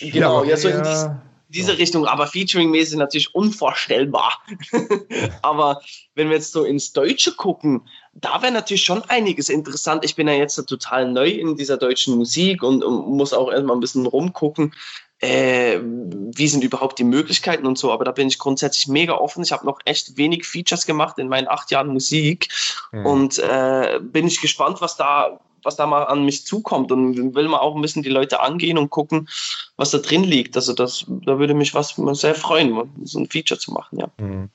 Genau, 0.00 0.42
ja, 0.42 0.50
ja 0.50 0.56
so 0.56 0.68
in 0.68 0.82
dies, 0.82 1.08
diese 1.46 1.78
Richtung, 1.78 2.06
aber 2.06 2.26
featuring-mäßig 2.26 2.98
natürlich 2.98 3.32
unvorstellbar. 3.36 4.42
aber 5.42 5.80
wenn 6.16 6.28
wir 6.28 6.36
jetzt 6.36 6.50
so 6.50 6.64
ins 6.64 6.92
Deutsche 6.92 7.36
gucken, 7.36 7.82
da 8.12 8.42
wäre 8.42 8.52
natürlich 8.52 8.84
schon 8.84 9.02
einiges 9.08 9.48
interessant. 9.48 10.04
Ich 10.04 10.16
bin 10.16 10.28
ja 10.28 10.34
jetzt 10.34 10.56
total 10.66 11.10
neu 11.10 11.28
in 11.28 11.56
dieser 11.56 11.76
deutschen 11.76 12.16
Musik 12.16 12.62
und, 12.62 12.82
und 12.82 13.08
muss 13.08 13.32
auch 13.32 13.50
erstmal 13.50 13.76
ein 13.76 13.80
bisschen 13.80 14.06
rumgucken, 14.06 14.74
äh, 15.20 15.78
wie 15.82 16.48
sind 16.48 16.64
überhaupt 16.64 16.98
die 16.98 17.04
Möglichkeiten 17.04 17.66
und 17.66 17.78
so. 17.78 17.92
Aber 17.92 18.04
da 18.04 18.12
bin 18.12 18.28
ich 18.28 18.38
grundsätzlich 18.38 18.88
mega 18.88 19.14
offen. 19.14 19.42
Ich 19.42 19.52
habe 19.52 19.66
noch 19.66 19.78
echt 19.84 20.16
wenig 20.16 20.46
Features 20.46 20.86
gemacht 20.86 21.18
in 21.18 21.28
meinen 21.28 21.48
acht 21.48 21.70
Jahren 21.70 21.88
Musik 21.88 22.48
mhm. 22.92 23.06
und 23.06 23.38
äh, 23.38 24.00
bin 24.02 24.26
ich 24.26 24.40
gespannt, 24.40 24.80
was 24.80 24.96
da 24.96 25.40
was 25.62 25.76
da 25.76 25.86
mal 25.86 26.04
an 26.04 26.24
mich 26.24 26.46
zukommt 26.46 26.90
und 26.90 27.34
will 27.34 27.48
mal 27.48 27.58
auch 27.58 27.76
ein 27.76 27.82
bisschen 27.82 28.02
die 28.02 28.08
Leute 28.08 28.40
angehen 28.40 28.78
und 28.78 28.88
gucken, 28.88 29.28
was 29.76 29.90
da 29.90 29.98
drin 29.98 30.24
liegt. 30.24 30.56
Also 30.56 30.72
das, 30.72 31.04
da 31.06 31.38
würde 31.38 31.52
mich 31.52 31.74
was 31.74 31.96
sehr 32.12 32.34
freuen, 32.34 32.90
so 33.04 33.18
ein 33.18 33.28
Feature 33.28 33.60
zu 33.60 33.72
machen, 33.72 33.98
ja. 33.98 34.08
Mhm. 34.18 34.48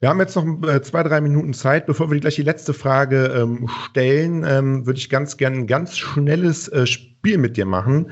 Wir 0.00 0.08
haben 0.08 0.20
jetzt 0.20 0.36
noch 0.36 0.44
äh, 0.68 0.82
zwei, 0.82 1.02
drei 1.02 1.20
Minuten 1.20 1.54
Zeit. 1.54 1.86
Bevor 1.86 2.10
wir 2.10 2.20
gleich 2.20 2.34
die 2.34 2.42
letzte 2.42 2.74
Frage 2.74 3.26
ähm, 3.26 3.68
stellen, 3.86 4.44
ähm, 4.44 4.86
würde 4.86 4.98
ich 4.98 5.08
ganz 5.08 5.36
gerne 5.36 5.58
ein 5.58 5.66
ganz 5.66 5.96
schnelles 5.96 6.68
äh, 6.68 6.86
Spiel 6.86 7.38
mit 7.38 7.56
dir 7.56 7.66
machen. 7.66 8.10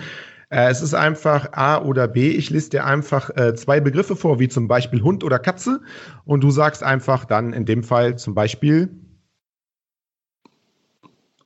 Äh, 0.49 0.71
es 0.71 0.81
ist 0.81 0.95
einfach 0.95 1.53
A 1.53 1.79
oder 1.83 2.09
B. 2.09 2.31
Ich 2.31 2.51
lese 2.51 2.71
dir 2.71 2.85
einfach 2.85 3.31
äh, 3.37 3.55
zwei 3.55 3.81
Begriffe 3.81 4.16
vor, 4.16 4.38
wie 4.38 4.49
zum 4.49 4.68
Beispiel 4.68 5.03
Hund 5.03 5.25
oder 5.25 5.38
Katze. 5.38 5.81
Und 6.25 6.42
du 6.42 6.51
sagst 6.51 6.83
einfach 6.83 7.25
dann 7.25 7.53
in 7.53 7.66
dem 7.66 7.83
Fall 7.83 8.16
zum 8.16 8.35
Beispiel 8.35 8.90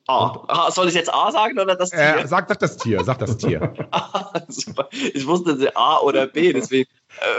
A. 0.09 0.71
Soll 0.71 0.89
ich 0.89 0.95
jetzt 0.95 1.13
A 1.13 1.33
sagen 1.33 1.59
oder 1.59 1.75
das 1.75 1.91
Tier? 1.91 2.19
Äh, 2.19 2.27
sag, 2.27 2.49
sag 2.49 2.59
das 2.61 2.77
Tier, 2.77 3.03
sag 3.03 3.19
das 3.19 3.37
Tier. 3.37 3.75
ich 5.15 5.27
wusste 5.27 5.75
A 5.75 5.99
oder 5.99 6.27
B, 6.27 6.53
deswegen. 6.53 6.89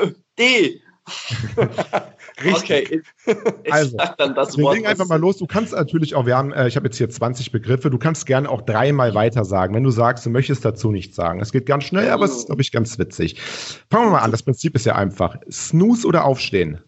Äh, 0.01 0.11
D. 0.37 0.81
Richtig. 2.43 3.03
Okay, 3.25 3.37
ich, 3.63 3.73
also, 3.73 3.97
dann 4.17 4.35
das 4.35 4.57
wir 4.57 4.73
legen 4.73 4.85
einfach 4.85 5.07
mal 5.07 5.19
los. 5.19 5.37
Du 5.37 5.47
kannst 5.47 5.73
natürlich 5.73 6.13
auch, 6.15 6.25
wir 6.25 6.37
haben, 6.37 6.51
äh, 6.51 6.67
ich 6.67 6.75
habe 6.75 6.87
jetzt 6.87 6.97
hier 6.97 7.09
20 7.09 7.51
Begriffe, 7.51 7.89
du 7.89 7.97
kannst 7.97 8.25
gerne 8.25 8.49
auch 8.49 8.61
dreimal 8.61 9.15
weiter 9.15 9.45
sagen, 9.45 9.73
wenn 9.73 9.83
du 9.83 9.89
sagst, 9.89 10.25
du 10.25 10.29
möchtest 10.29 10.63
dazu 10.63 10.91
nichts 10.91 11.15
sagen. 11.15 11.39
Es 11.39 11.51
geht 11.51 11.65
ganz 11.65 11.85
schnell, 11.85 12.09
aber 12.09 12.25
es 12.25 12.35
ist, 12.35 12.47
glaube 12.47 12.61
ich, 12.61 12.71
ganz 12.71 12.99
witzig. 12.99 13.39
Fangen 13.89 14.07
wir 14.07 14.11
mal 14.11 14.19
an, 14.19 14.31
das 14.31 14.43
Prinzip 14.43 14.75
ist 14.75 14.85
ja 14.85 14.95
einfach. 14.95 15.37
Snooze 15.49 16.05
oder 16.05 16.25
Aufstehen? 16.25 16.79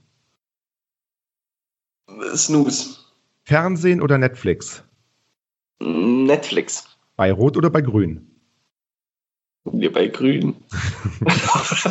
Snooze. 2.35 2.97
Fernsehen 3.43 4.01
oder 4.01 4.17
Netflix? 4.17 4.83
Netflix. 5.79 6.85
Bei 7.15 7.31
Rot 7.31 7.57
oder 7.57 7.69
bei 7.69 7.81
Grün? 7.81 8.28
Ja, 9.73 9.89
bei 9.89 10.07
Grün. 10.07 10.55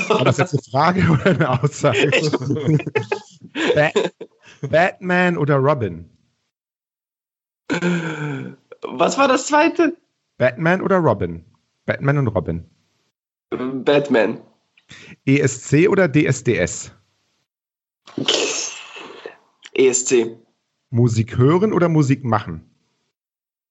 War 0.09 0.25
das 0.25 0.39
jetzt 0.39 0.55
eine 0.55 0.63
Frage 0.71 1.09
oder 1.11 1.27
eine 1.27 1.63
Aussage? 1.63 2.11
ba 3.75 3.91
Batman 4.69 5.37
oder 5.37 5.57
Robin? 5.57 6.09
Was 8.83 9.19
war 9.19 9.29
das 9.29 9.47
zweite? 9.47 9.97
Batman 10.39 10.83
oder 10.83 10.97
Robin? 10.97 11.45
Batman 11.87 12.19
und 12.19 12.29
Robin. 12.29 12.65
Batman. 13.51 14.41
ESC 15.27 15.89
oder 15.89 16.09
DSDS? 16.09 16.93
ESC. 19.75 20.37
Musik 20.91 21.37
hören 21.37 21.73
oder 21.73 21.89
Musik 21.89 22.25
machen? 22.25 22.65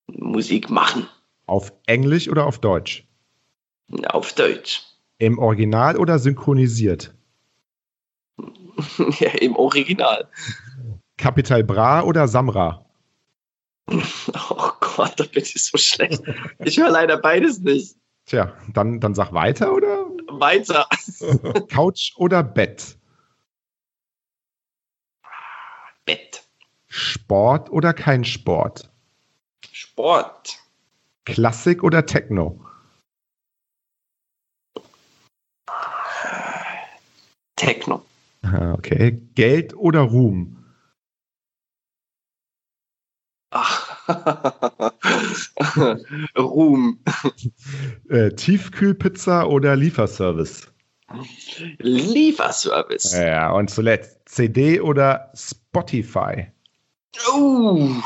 Musik 0.08 0.70
machen. 0.70 1.08
Auf 1.48 1.74
Englisch 1.86 2.30
oder 2.30 2.46
auf 2.46 2.60
Deutsch? 2.60 3.07
Auf 4.10 4.34
Deutsch. 4.34 4.84
Im 5.20 5.40
Original 5.40 5.98
oder 5.98 6.20
synchronisiert? 6.20 7.14
ja, 9.20 9.30
im 9.40 9.56
Original. 9.56 10.30
Capital 11.18 11.64
Bra 11.64 12.04
oder 12.04 12.28
Samra? 12.28 12.86
Oh 14.50 14.72
Gott, 14.80 15.20
da 15.20 15.24
bin 15.24 15.44
ich 15.44 15.64
so 15.64 15.78
schlecht. 15.78 16.22
Ich 16.60 16.78
höre 16.78 16.90
leider 16.90 17.18
beides 17.18 17.60
nicht. 17.60 17.96
Tja, 18.26 18.54
dann, 18.74 19.00
dann 19.00 19.14
sag 19.14 19.32
weiter 19.32 19.74
oder? 19.74 20.08
Weiter. 20.28 20.88
Couch 21.70 22.14
oder 22.18 22.44
Bett? 22.44 22.98
Bett. 26.06 26.44
Sport 26.88 27.70
oder 27.70 27.94
kein 27.94 28.26
Sport? 28.26 28.90
Sport. 29.72 30.60
Klassik 31.26 31.84
oder 31.84 32.06
Techno? 32.06 32.67
Techno. 37.58 38.06
Okay. 38.44 39.20
Geld 39.36 39.76
oder 39.76 40.02
Ruhm? 40.02 40.64
Ach. 43.52 43.98
Ruhm. 46.38 47.00
Äh, 48.10 48.32
Tiefkühlpizza 48.32 49.44
oder 49.46 49.76
Lieferservice? 49.76 50.72
Lieferservice. 51.80 53.14
Ja, 53.14 53.52
und 53.52 53.70
zuletzt 53.70 54.18
CD 54.30 54.80
oder 54.80 55.32
Spotify? 55.36 56.48
Uh. 57.34 58.02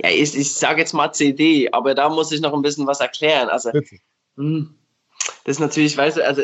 Ja, 0.00 0.10
ich, 0.10 0.36
ich 0.36 0.54
sage 0.54 0.80
jetzt 0.80 0.94
mal 0.94 1.12
CD, 1.12 1.70
aber 1.72 1.94
da 1.94 2.08
muss 2.08 2.32
ich 2.32 2.40
noch 2.40 2.54
ein 2.54 2.62
bisschen 2.62 2.86
was 2.86 3.00
erklären. 3.00 3.48
Also, 3.48 3.70
hm, 4.36 4.74
das 5.44 5.56
ist 5.56 5.60
natürlich, 5.60 5.96
weißt 5.96 6.18
du, 6.18 6.26
also 6.26 6.42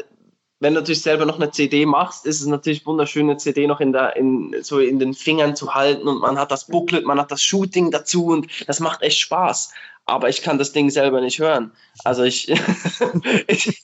wenn 0.60 0.74
du 0.74 0.80
natürlich 0.80 1.02
selber 1.02 1.26
noch 1.26 1.36
eine 1.38 1.50
CD 1.50 1.84
machst, 1.84 2.26
ist 2.26 2.40
es 2.40 2.46
natürlich 2.46 2.86
wunderschön, 2.86 3.28
eine 3.28 3.36
CD 3.36 3.66
noch 3.66 3.80
in 3.80 3.92
der, 3.92 4.16
in, 4.16 4.54
so 4.62 4.78
in 4.78 4.98
den 4.98 5.12
Fingern 5.12 5.56
zu 5.56 5.74
halten 5.74 6.08
und 6.08 6.20
man 6.20 6.38
hat 6.38 6.50
das 6.50 6.66
Booklet, 6.68 7.04
man 7.04 7.18
hat 7.18 7.30
das 7.30 7.42
Shooting 7.42 7.90
dazu 7.90 8.26
und 8.26 8.46
das 8.66 8.80
macht 8.80 9.02
echt 9.02 9.18
Spaß. 9.18 9.72
Aber 10.06 10.28
ich 10.28 10.42
kann 10.42 10.58
das 10.58 10.72
Ding 10.72 10.90
selber 10.90 11.22
nicht 11.22 11.38
hören. 11.38 11.72
Also 12.04 12.24
ich, 12.24 12.48
ich 13.48 13.82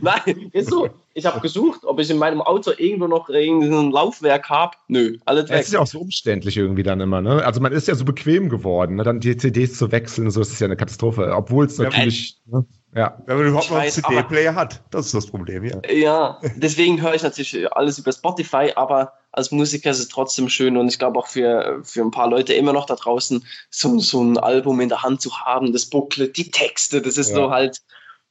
nein, 0.00 0.50
ist 0.52 0.68
so. 0.68 0.88
Ich 1.14 1.26
habe 1.26 1.40
gesucht, 1.40 1.84
ob 1.84 2.00
ich 2.00 2.10
in 2.10 2.18
meinem 2.18 2.40
Auto 2.40 2.72
irgendwo 2.76 3.06
noch 3.06 3.28
irgendein 3.28 3.90
Laufwerk 3.90 4.48
habe. 4.48 4.76
Nö, 4.88 5.18
alles 5.26 5.44
Es 5.44 5.50
weg. 5.50 5.60
ist 5.60 5.72
ja 5.72 5.80
auch 5.80 5.86
so 5.86 6.00
umständlich 6.00 6.56
irgendwie 6.56 6.82
dann 6.82 7.00
immer, 7.00 7.20
ne? 7.20 7.44
Also 7.44 7.60
man 7.60 7.72
ist 7.72 7.86
ja 7.86 7.94
so 7.94 8.04
bequem 8.04 8.48
geworden, 8.48 8.96
ne? 8.96 9.04
dann 9.04 9.20
die 9.20 9.36
CDs 9.36 9.78
zu 9.78 9.92
wechseln, 9.92 10.30
so 10.30 10.40
das 10.40 10.50
ist 10.50 10.60
ja 10.60 10.66
eine 10.66 10.76
Katastrophe. 10.76 11.32
Obwohl 11.34 11.66
es 11.66 11.78
natürlich, 11.78 12.36
ne? 12.46 12.64
Ja. 12.94 13.16
Wenn 13.26 13.36
man 13.36 13.46
überhaupt 13.46 13.70
noch 13.70 13.78
einen 13.78 13.90
CD-Player 13.90 14.54
hat. 14.54 14.82
Das 14.90 15.06
ist 15.06 15.14
das 15.14 15.26
Problem, 15.26 15.64
ja. 15.64 15.80
Ja, 15.90 16.40
deswegen 16.56 17.00
höre 17.00 17.14
ich 17.14 17.22
natürlich 17.22 17.72
alles 17.72 17.98
über 17.98 18.12
Spotify, 18.12 18.72
aber 18.74 19.12
als 19.32 19.50
Musiker 19.52 19.90
ist 19.90 20.00
es 20.00 20.08
trotzdem 20.08 20.48
schön 20.48 20.76
und 20.76 20.88
ich 20.88 20.98
glaube 20.98 21.18
auch 21.18 21.28
für, 21.28 21.80
für 21.84 22.00
ein 22.02 22.10
paar 22.10 22.28
Leute 22.28 22.52
immer 22.54 22.72
noch 22.72 22.86
da 22.86 22.96
draußen, 22.96 23.44
so, 23.70 23.98
so 24.00 24.22
ein 24.22 24.38
Album 24.38 24.80
in 24.80 24.88
der 24.88 25.02
Hand 25.02 25.20
zu 25.20 25.30
haben, 25.40 25.72
das 25.72 25.86
Booklet, 25.86 26.36
die 26.36 26.50
Texte, 26.50 27.00
das 27.00 27.16
ist 27.16 27.30
Ja. 27.30 27.36
so 27.36 27.50
halt, 27.50 27.80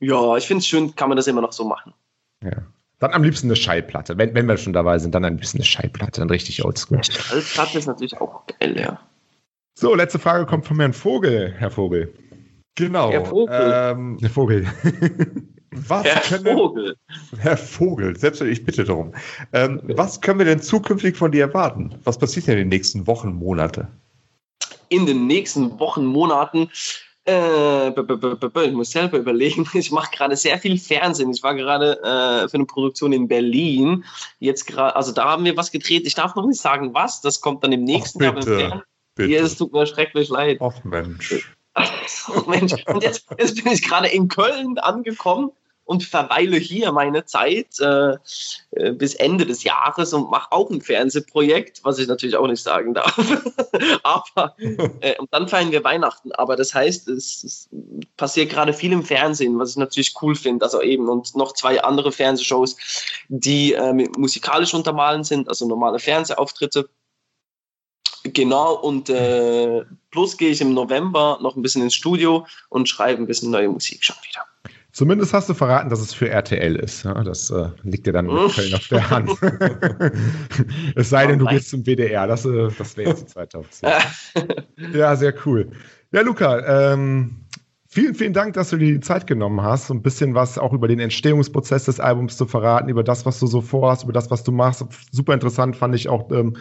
ja, 0.02 0.36
ich 0.36 0.46
finde 0.46 0.60
es 0.60 0.68
schön, 0.68 0.96
kann 0.96 1.08
man 1.10 1.16
das 1.16 1.28
immer 1.28 1.42
noch 1.42 1.54
so 1.54 1.64
machen. 1.66 1.94
ja. 2.44 2.52
Dann 3.02 3.14
am 3.14 3.24
liebsten 3.24 3.48
eine 3.48 3.56
Schallplatte. 3.56 4.18
Wenn, 4.18 4.34
wenn 4.34 4.46
wir 4.46 4.58
schon 4.58 4.74
dabei 4.74 5.00
sind, 5.00 5.16
dann 5.16 5.24
am 5.24 5.36
liebsten 5.36 5.60
eine 5.60 5.66
Schallplatte, 5.66 6.20
dann 6.20 6.30
richtig 6.30 6.66
oldschool. 6.66 7.00
Alles 7.32 7.54
Platte 7.54 7.78
ist 7.78 7.86
natürlich 7.86 8.20
auch 8.20 8.46
geil, 8.60 8.78
ja. 8.78 9.00
So, 9.74 9.96
letzte 9.96 10.20
Frage 10.20 10.46
kommt 10.46 10.66
von 10.66 10.78
Herrn 10.82 10.92
Vogel, 10.92 11.54
Herr 11.58 11.72
Vogel. 11.72 12.14
Genau. 12.80 13.12
Herr 13.12 13.26
Vogel. 13.26 13.72
Ähm, 13.74 14.18
Herr 14.20 14.30
Vogel. 14.30 14.68
was 15.72 16.04
Herr 16.06 16.22
können, 16.22 16.58
Vogel. 16.58 16.96
Herr 17.38 17.58
Vogel, 17.58 18.18
selbst 18.18 18.42
ich 18.42 18.66
bitte 18.66 18.84
darum. 18.84 19.14
Ähm, 19.54 19.82
was 19.84 20.22
können 20.22 20.40
wir 20.40 20.46
denn 20.46 20.62
zukünftig 20.62 21.16
von 21.16 21.32
dir 21.32 21.42
erwarten? 21.44 21.96
Was 22.04 22.18
passiert 22.18 22.48
denn 22.48 22.58
in 22.58 22.60
den 22.62 22.70
nächsten 22.70 23.06
Wochen, 23.06 23.34
Monate? 23.34 23.88
in 24.90 25.06
den 25.06 25.28
nächsten 25.28 25.80
Wochen, 25.80 26.06
Monaten. 26.06 26.70
Äh, 27.26 27.90
ich 27.90 28.74
muss 28.74 28.92
selber 28.92 29.18
überlegen. 29.20 29.68
Ich 29.74 29.92
mache 29.92 30.12
gerade 30.16 30.36
sehr 30.36 30.58
viel 30.58 30.78
Fernsehen. 30.78 31.32
Ich 31.32 31.44
war 31.44 31.56
gerade 31.56 32.00
äh, 32.00 32.50
für 32.50 32.56
eine 32.56 32.66
Produktion 32.66 33.14
in 33.14 33.28
Berlin. 33.28 34.04
Jetzt 34.40 34.66
gerade, 34.66 34.96
also 34.96 35.12
da 35.12 35.26
haben 35.26 35.46
wir 35.46 35.56
was 35.56 35.72
gedreht. 35.72 36.06
Ich 36.06 36.16
darf 36.16 36.36
noch 36.36 36.46
nicht 36.46 36.60
sagen, 36.60 36.94
was. 36.94 37.22
Das 37.22 37.40
kommt 37.40 37.64
dann 37.64 37.72
im 37.72 37.84
nächsten 37.84 38.22
Jahr. 38.22 38.34
beim 38.34 38.44
bitte, 38.44 38.58
Fernsehen. 38.58 38.82
bitte. 39.16 39.30
Ja, 39.30 39.42
es 39.42 39.58
tut 39.58 39.72
mir 39.72 39.86
schrecklich 39.86 40.30
leid. 40.30 40.58
Ach 40.62 40.84
Mensch. 40.84 41.56
Mensch, 42.48 42.74
und 42.88 43.04
jetzt, 43.04 43.26
jetzt 43.38 43.64
bin 43.64 43.74
ich 43.74 43.82
gerade 43.82 44.08
in 44.08 44.28
Köln 44.28 44.78
angekommen 44.78 45.52
und 45.90 46.04
verweile 46.04 46.58
hier 46.58 46.92
meine 46.92 47.26
Zeit 47.26 47.80
äh, 47.80 48.12
äh, 48.74 48.92
bis 48.92 49.16
Ende 49.16 49.48
des 49.48 49.64
Jahres 49.64 50.14
und 50.14 50.30
mache 50.30 50.52
auch 50.52 50.70
ein 50.70 50.82
Fernsehprojekt, 50.82 51.80
was 51.84 51.98
ich 51.98 52.08
natürlich 52.08 52.36
auch 52.36 52.46
nicht 52.46 52.62
sagen 52.62 52.94
darf. 52.94 53.18
Aber 54.04 54.56
äh, 55.02 55.18
und 55.18 55.34
dann 55.34 55.48
feiern 55.48 55.72
wir 55.72 55.84
Weihnachten. 55.84 56.32
Aber 56.34 56.56
das 56.56 56.76
heißt, 56.76 57.08
es, 57.08 57.44
es 57.44 57.70
passiert 58.18 58.52
gerade 58.52 58.72
viel 58.72 58.92
im 58.92 59.02
Fernsehen, 59.04 59.58
was 59.58 59.72
ich 59.72 59.78
natürlich 59.78 60.14
cool 60.22 60.36
finde. 60.36 60.64
Also 60.64 60.80
eben 60.84 61.10
und 61.10 61.36
noch 61.36 61.54
zwei 61.54 61.82
andere 61.82 62.12
Fernsehshows, 62.12 62.76
die 63.28 63.74
äh, 63.74 63.92
musikalisch 64.16 64.76
untermalen 64.76 65.24
sind, 65.24 65.50
also 65.50 65.68
normale 65.68 65.98
Fernsehauftritte. 65.98 66.88
Genau, 68.34 68.76
und 68.76 69.10
äh, 69.10 69.84
plus 70.12 70.38
gehe 70.38 70.50
ich 70.50 70.62
im 70.62 70.74
November 70.74 71.40
noch 71.42 71.56
ein 71.56 71.62
bisschen 71.62 71.84
ins 71.84 71.96
Studio 71.96 72.46
und 72.70 72.90
schreibe 72.90 73.22
ein 73.22 73.28
bisschen 73.28 73.52
neue 73.52 73.70
Musik 73.70 74.04
schon 74.04 74.16
wieder. 74.28 74.46
Zumindest 74.92 75.34
hast 75.34 75.48
du 75.48 75.54
verraten, 75.54 75.90
dass 75.90 76.00
es 76.00 76.14
für 76.14 76.30
RTL 76.30 76.76
ist. 76.76 77.04
Ja, 77.04 77.14
das 77.24 77.52
äh, 77.52 77.70
liegt 77.84 78.08
dir 78.08 78.14
dann 78.14 78.26
mit 78.26 78.54
Köln 78.54 78.74
auf 78.74 78.88
der 78.88 79.10
Hand. 79.10 79.30
es 80.96 81.10
sei 81.10 81.28
denn, 81.28 81.40
du 81.40 81.46
gehst 81.46 81.70
zum 81.70 81.86
WDR. 81.86 82.26
Das, 82.26 82.44
äh, 82.44 82.70
das 82.78 82.98
wäre 82.98 83.12
jetzt 83.12 83.22
die 83.22 83.28
zweite 83.28 83.60
Option. 83.60 83.92
ja, 84.94 85.16
sehr 85.16 85.34
cool. 85.46 85.72
Ja, 86.12 86.22
Luca, 86.22 86.92
ähm, 86.92 87.46
vielen, 87.90 88.14
vielen 88.14 88.34
Dank, 88.34 88.54
dass 88.54 88.70
du 88.70 88.78
dir 88.78 88.94
die 88.94 89.00
Zeit 89.00 89.26
genommen 89.26 89.62
hast, 89.62 89.88
so 89.88 89.94
ein 89.94 90.02
bisschen 90.02 90.36
was 90.36 90.58
auch 90.58 90.74
über 90.74 90.88
den 90.88 91.00
Entstehungsprozess 91.00 91.86
des 91.86 92.00
Albums 92.00 92.38
zu 92.38 92.46
verraten, 92.46 92.88
über 92.90 93.04
das, 93.04 93.26
was 93.26 93.40
du 93.40 93.48
so 93.48 93.62
vorhast, 93.62 94.04
über 94.04 94.14
das, 94.14 94.30
was 94.30 94.44
du 94.44 94.52
machst. 94.52 94.86
Super 95.12 95.34
interessant 95.34 95.76
fand 95.76 95.96
ich 95.96 96.08
auch, 96.08 96.32
ähm, 96.32 96.56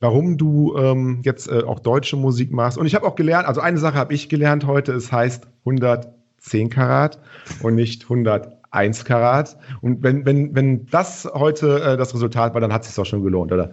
warum 0.00 0.36
du 0.36 0.76
ähm, 0.76 1.20
jetzt 1.24 1.48
äh, 1.48 1.62
auch 1.62 1.78
deutsche 1.78 2.16
Musik 2.16 2.52
machst. 2.52 2.76
Und 2.76 2.86
ich 2.86 2.94
habe 2.94 3.06
auch 3.06 3.14
gelernt, 3.14 3.46
also 3.46 3.60
eine 3.60 3.78
Sache 3.78 3.96
habe 3.96 4.12
ich 4.12 4.28
gelernt 4.28 4.66
heute, 4.66 4.92
es 4.92 5.12
heißt 5.12 5.46
110 5.60 6.70
Karat 6.70 7.20
und 7.62 7.76
nicht 7.76 8.02
101 8.02 9.04
Karat. 9.04 9.56
Und 9.80 10.02
wenn, 10.02 10.26
wenn, 10.26 10.54
wenn 10.56 10.86
das 10.86 11.28
heute 11.32 11.82
äh, 11.82 11.96
das 11.96 12.14
Resultat 12.14 12.52
war, 12.52 12.60
dann 12.60 12.72
hat 12.72 12.82
es 12.82 12.88
sich 12.88 12.98
auch 13.00 13.06
schon 13.06 13.22
gelohnt, 13.22 13.52
oder? 13.52 13.70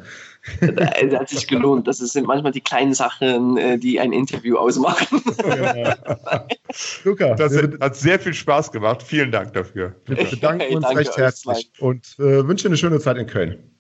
Das 0.60 1.20
hat 1.20 1.30
sich 1.30 1.48
gelohnt. 1.48 1.88
Das 1.88 2.00
sind 2.00 2.26
manchmal 2.28 2.52
die 2.52 2.62
kleinen 2.62 2.94
Sachen, 2.94 3.58
äh, 3.58 3.78
die 3.78 4.00
ein 4.00 4.12
Interview 4.12 4.58
ausmachen. 4.58 5.22
Luca, 7.04 7.36
Das 7.36 7.56
hat, 7.56 7.96
sehr 7.96 8.20
viel 8.20 8.34
Spaß 8.34 8.72
gemacht. 8.72 9.04
Vielen 9.04 9.32
Dank 9.32 9.54
dafür. 9.54 9.96
Wir 10.06 10.16
bedanken 10.16 10.62
Hey, 10.62 10.76
uns 10.76 10.90
recht 10.96 11.16
herzlich 11.18 11.72
und 11.80 12.16
äh, 12.20 12.48
wünschen 12.48 12.68
eine 12.68 12.78
schöne 12.78 13.00
Zeit 13.00 13.18
in 13.18 13.28
Köln. 13.28 13.72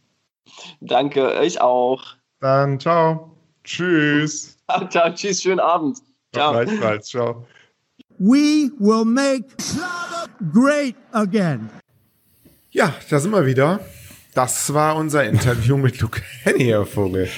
Danke, 0.81 1.35
euch 1.37 1.59
auch. 1.61 2.03
Dann 2.39 2.79
ciao. 2.79 3.35
Tschüss. 3.63 4.57
Ciao, 4.69 4.87
ciao, 4.89 5.13
tschüss, 5.13 5.41
schönen 5.41 5.59
Abend. 5.59 5.99
Ciao. 6.33 6.53
Gleichfalls. 6.53 7.07
Ciao. 7.07 7.45
We 8.17 8.71
will 8.79 9.05
make 9.05 9.45
great 10.53 10.95
again. 11.11 11.69
Ja, 12.71 12.93
da 13.09 13.19
sind 13.19 13.31
wir 13.31 13.45
wieder. 13.45 13.79
Das 14.33 14.73
war 14.73 14.95
unser 14.95 15.25
Interview 15.25 15.77
mit 15.77 15.99
Luke 15.99 16.21
Henny, 16.43 16.65
Herr 16.65 16.85
Vogel. 16.85 17.29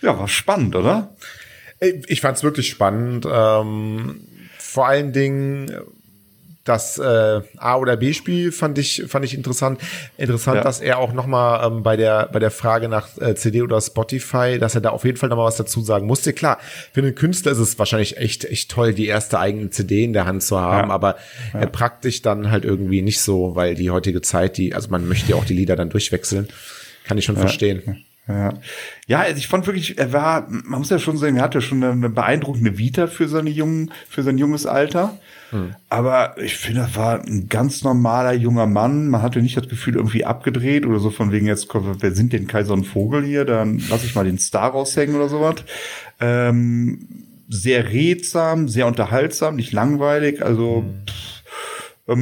Ja, 0.00 0.18
war 0.18 0.28
spannend, 0.28 0.76
oder? 0.76 1.16
Ich 1.80 2.20
fand 2.20 2.36
es 2.36 2.44
wirklich 2.44 2.68
spannend. 2.68 3.26
Ähm, 3.30 4.20
vor 4.58 4.86
allen 4.86 5.12
Dingen 5.12 5.68
äh, 5.68 5.80
das 6.66 6.98
äh, 6.98 7.40
A- 7.56 7.76
oder 7.76 7.96
B-Spiel 7.96 8.52
fand 8.52 8.76
ich, 8.78 9.04
fand 9.08 9.24
ich 9.24 9.34
interessant. 9.34 9.80
Interessant, 10.18 10.56
Ja. 10.58 10.62
dass 10.62 10.80
er 10.80 10.98
auch 10.98 11.12
nochmal 11.12 11.66
ähm, 11.66 11.82
bei, 11.82 11.96
der, 11.96 12.28
bei 12.32 12.38
der 12.38 12.50
Frage 12.50 12.88
nach 12.88 13.08
äh, 13.18 13.34
CD 13.34 13.62
oder 13.62 13.80
Spotify, 13.80 14.58
dass 14.58 14.74
er 14.74 14.80
da 14.82 14.90
auf 14.90 15.04
jeden 15.04 15.16
Fall 15.16 15.28
nochmal 15.28 15.46
was 15.46 15.56
dazu 15.56 15.80
sagen 15.82 16.06
musste. 16.06 16.32
Klar, 16.32 16.58
für 16.92 17.00
einen 17.00 17.14
Künstler 17.14 17.52
ist 17.52 17.58
es 17.58 17.78
wahrscheinlich 17.78 18.16
echt, 18.18 18.44
echt 18.44 18.70
toll, 18.70 18.92
die 18.92 19.06
erste 19.06 19.38
eigene 19.38 19.70
CD 19.70 20.04
in 20.04 20.12
der 20.12 20.26
Hand 20.26 20.42
zu 20.42 20.60
haben, 20.60 20.88
Ja. 20.88 20.94
aber 20.94 21.16
äh, 21.54 21.66
praktisch 21.66 22.22
dann 22.22 22.50
halt 22.50 22.64
irgendwie 22.64 23.02
nicht 23.02 23.20
so, 23.20 23.54
weil 23.56 23.74
die 23.74 23.90
heutige 23.90 24.20
Zeit, 24.20 24.56
die, 24.58 24.74
also 24.74 24.88
man 24.90 25.06
möchte 25.08 25.30
ja 25.30 25.36
auch 25.36 25.44
die 25.44 25.54
Lieder 25.54 25.76
dann 25.76 25.90
durchwechseln. 25.90 26.48
Kann 27.06 27.18
ich 27.18 27.24
schon 27.24 27.36
verstehen. 27.36 28.04
Ja. 28.28 28.54
ja, 29.06 29.20
also 29.20 29.38
ich 29.38 29.46
fand 29.46 29.66
wirklich, 29.66 29.98
er 29.98 30.12
war, 30.12 30.48
man 30.48 30.80
muss 30.80 30.90
ja 30.90 30.98
schon 30.98 31.16
sagen, 31.16 31.36
er 31.36 31.44
hatte 31.44 31.60
schon 31.60 31.84
eine 31.84 32.10
beeindruckende 32.10 32.76
Vita 32.76 33.06
für 33.06 33.28
seine 33.28 33.50
jungen, 33.50 33.92
für 34.08 34.24
sein 34.24 34.36
junges 34.36 34.66
Alter. 34.66 35.16
Aber 35.88 36.34
ich 36.38 36.56
finde, 36.56 36.80
er 36.82 36.96
war 36.96 37.20
ein 37.22 37.48
ganz 37.48 37.82
normaler 37.84 38.32
junger 38.32 38.66
Mann. 38.66 39.08
Man 39.08 39.22
hatte 39.22 39.40
nicht 39.40 39.56
das 39.56 39.68
Gefühl, 39.68 39.96
irgendwie 39.96 40.24
abgedreht 40.24 40.84
oder 40.86 40.98
so 40.98 41.10
von 41.10 41.32
wegen 41.32 41.46
jetzt, 41.46 41.68
wer 41.72 42.12
sind 42.12 42.32
denn 42.32 42.46
Kaiser 42.46 42.74
und 42.74 42.84
Vogel 42.84 43.24
hier? 43.24 43.44
Dann 43.44 43.80
lass 43.88 44.04
ich 44.04 44.14
mal 44.14 44.24
den 44.24 44.38
Star 44.38 44.70
raushängen 44.70 45.14
oder 45.14 45.28
sowas. 45.28 45.56
Ähm, 46.20 47.06
sehr 47.48 47.90
redsam, 47.92 48.68
sehr 48.68 48.86
unterhaltsam, 48.86 49.56
nicht 49.56 49.72
langweilig. 49.72 50.42
Also 50.42 50.84
pff, 51.08 51.14
ähm, 51.14 51.35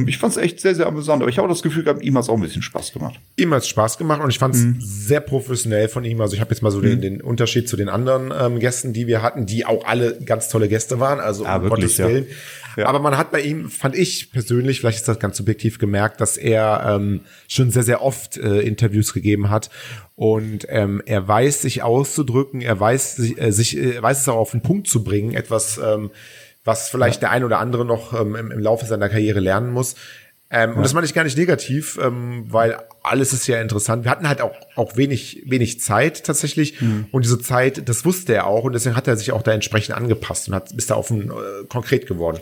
ich 0.07 0.17
fand 0.17 0.35
es 0.35 0.37
echt 0.37 0.59
sehr, 0.59 0.73
sehr 0.73 0.87
amüsant. 0.87 1.21
Aber 1.21 1.29
ich 1.29 1.37
habe 1.37 1.47
das 1.47 1.61
Gefühl 1.61 1.83
gehabt, 1.83 2.03
ihm 2.03 2.15
hat 2.15 2.23
es 2.23 2.29
auch 2.29 2.35
ein 2.35 2.41
bisschen 2.41 2.63
Spaß 2.63 2.91
gemacht. 2.91 3.19
Ihm 3.37 3.53
hat 3.53 3.61
es 3.61 3.67
Spaß 3.67 3.97
gemacht 3.99 4.21
und 4.21 4.29
ich 4.31 4.39
fand 4.39 4.55
es 4.55 4.61
mhm. 4.61 4.77
sehr 4.79 5.19
professionell 5.19 5.89
von 5.89 6.03
ihm. 6.03 6.21
Also 6.21 6.33
ich 6.33 6.41
habe 6.41 6.51
jetzt 6.51 6.61
mal 6.61 6.71
so 6.71 6.79
mhm. 6.79 6.83
den, 6.83 7.01
den 7.01 7.21
Unterschied 7.21 7.69
zu 7.69 7.77
den 7.77 7.89
anderen 7.89 8.33
ähm, 8.37 8.59
Gästen, 8.59 8.93
die 8.93 9.05
wir 9.05 9.21
hatten, 9.21 9.45
die 9.45 9.65
auch 9.65 9.85
alle 9.85 10.19
ganz 10.25 10.49
tolle 10.49 10.69
Gäste 10.69 10.99
waren. 10.99 11.19
Also 11.19 11.45
ah, 11.45 11.57
um 11.57 11.63
wirklich, 11.63 11.97
Gottes 11.97 11.99
Willen. 11.99 12.25
Ja. 12.27 12.35
Ja. 12.77 12.87
Aber 12.87 12.99
man 12.99 13.17
hat 13.17 13.31
bei 13.31 13.41
ihm, 13.41 13.69
fand 13.69 13.95
ich 13.95 14.31
persönlich, 14.31 14.79
vielleicht 14.79 14.97
ist 14.99 15.07
das 15.07 15.19
ganz 15.19 15.37
subjektiv 15.37 15.79
gemerkt, 15.79 16.19
dass 16.19 16.35
er 16.35 16.95
ähm, 16.95 17.21
schon 17.47 17.71
sehr, 17.71 17.83
sehr 17.83 18.01
oft 18.01 18.37
äh, 18.37 18.61
Interviews 18.61 19.13
gegeben 19.13 19.49
hat 19.49 19.69
und 20.15 20.65
ähm, 20.69 21.01
er 21.05 21.27
weiß 21.27 21.61
sich 21.61 21.83
auszudrücken, 21.83 22.61
er 22.61 22.77
weiß 22.79 23.15
sich, 23.15 23.39
äh, 23.39 23.51
sich 23.51 23.77
äh, 23.77 24.01
weiß 24.01 24.21
es 24.21 24.27
auch 24.27 24.37
auf 24.37 24.51
den 24.51 24.61
Punkt 24.61 24.87
zu 24.87 25.03
bringen, 25.03 25.33
etwas 25.33 25.77
ähm, 25.77 26.11
was 26.65 26.89
vielleicht 26.89 27.21
ja. 27.21 27.29
der 27.29 27.31
ein 27.31 27.43
oder 27.43 27.59
andere 27.59 27.85
noch 27.85 28.19
ähm, 28.19 28.35
im, 28.35 28.51
im, 28.51 28.59
Laufe 28.59 28.85
seiner 28.85 29.07
Karriere 29.07 29.39
lernen 29.39 29.71
muss. 29.71 29.95
Ähm, 30.49 30.71
ja. 30.71 30.75
Und 30.75 30.83
das 30.83 30.93
meine 30.93 31.05
ich 31.05 31.13
gar 31.13 31.23
nicht 31.23 31.37
negativ, 31.37 31.97
ähm, 32.01 32.45
weil 32.47 32.77
alles 33.03 33.33
ist 33.33 33.47
ja 33.47 33.61
interessant. 33.61 34.03
Wir 34.03 34.11
hatten 34.11 34.27
halt 34.27 34.41
auch, 34.41 34.55
auch 34.75 34.97
wenig, 34.97 35.43
wenig 35.45 35.79
Zeit 35.79 36.23
tatsächlich. 36.25 36.81
Mhm. 36.81 37.07
Und 37.11 37.23
diese 37.23 37.39
Zeit, 37.39 37.87
das 37.87 38.03
wusste 38.03 38.33
er 38.33 38.47
auch. 38.47 38.63
Und 38.63 38.73
deswegen 38.73 38.95
hat 38.95 39.07
er 39.07 39.15
sich 39.15 39.31
auch 39.31 39.43
da 39.43 39.53
entsprechend 39.53 39.95
angepasst 39.95 40.47
und 40.47 40.55
hat, 40.55 40.71
ist 40.71 40.89
da 40.89 40.95
offen 40.95 41.29
äh, 41.29 41.65
konkret 41.69 42.07
geworden. 42.07 42.39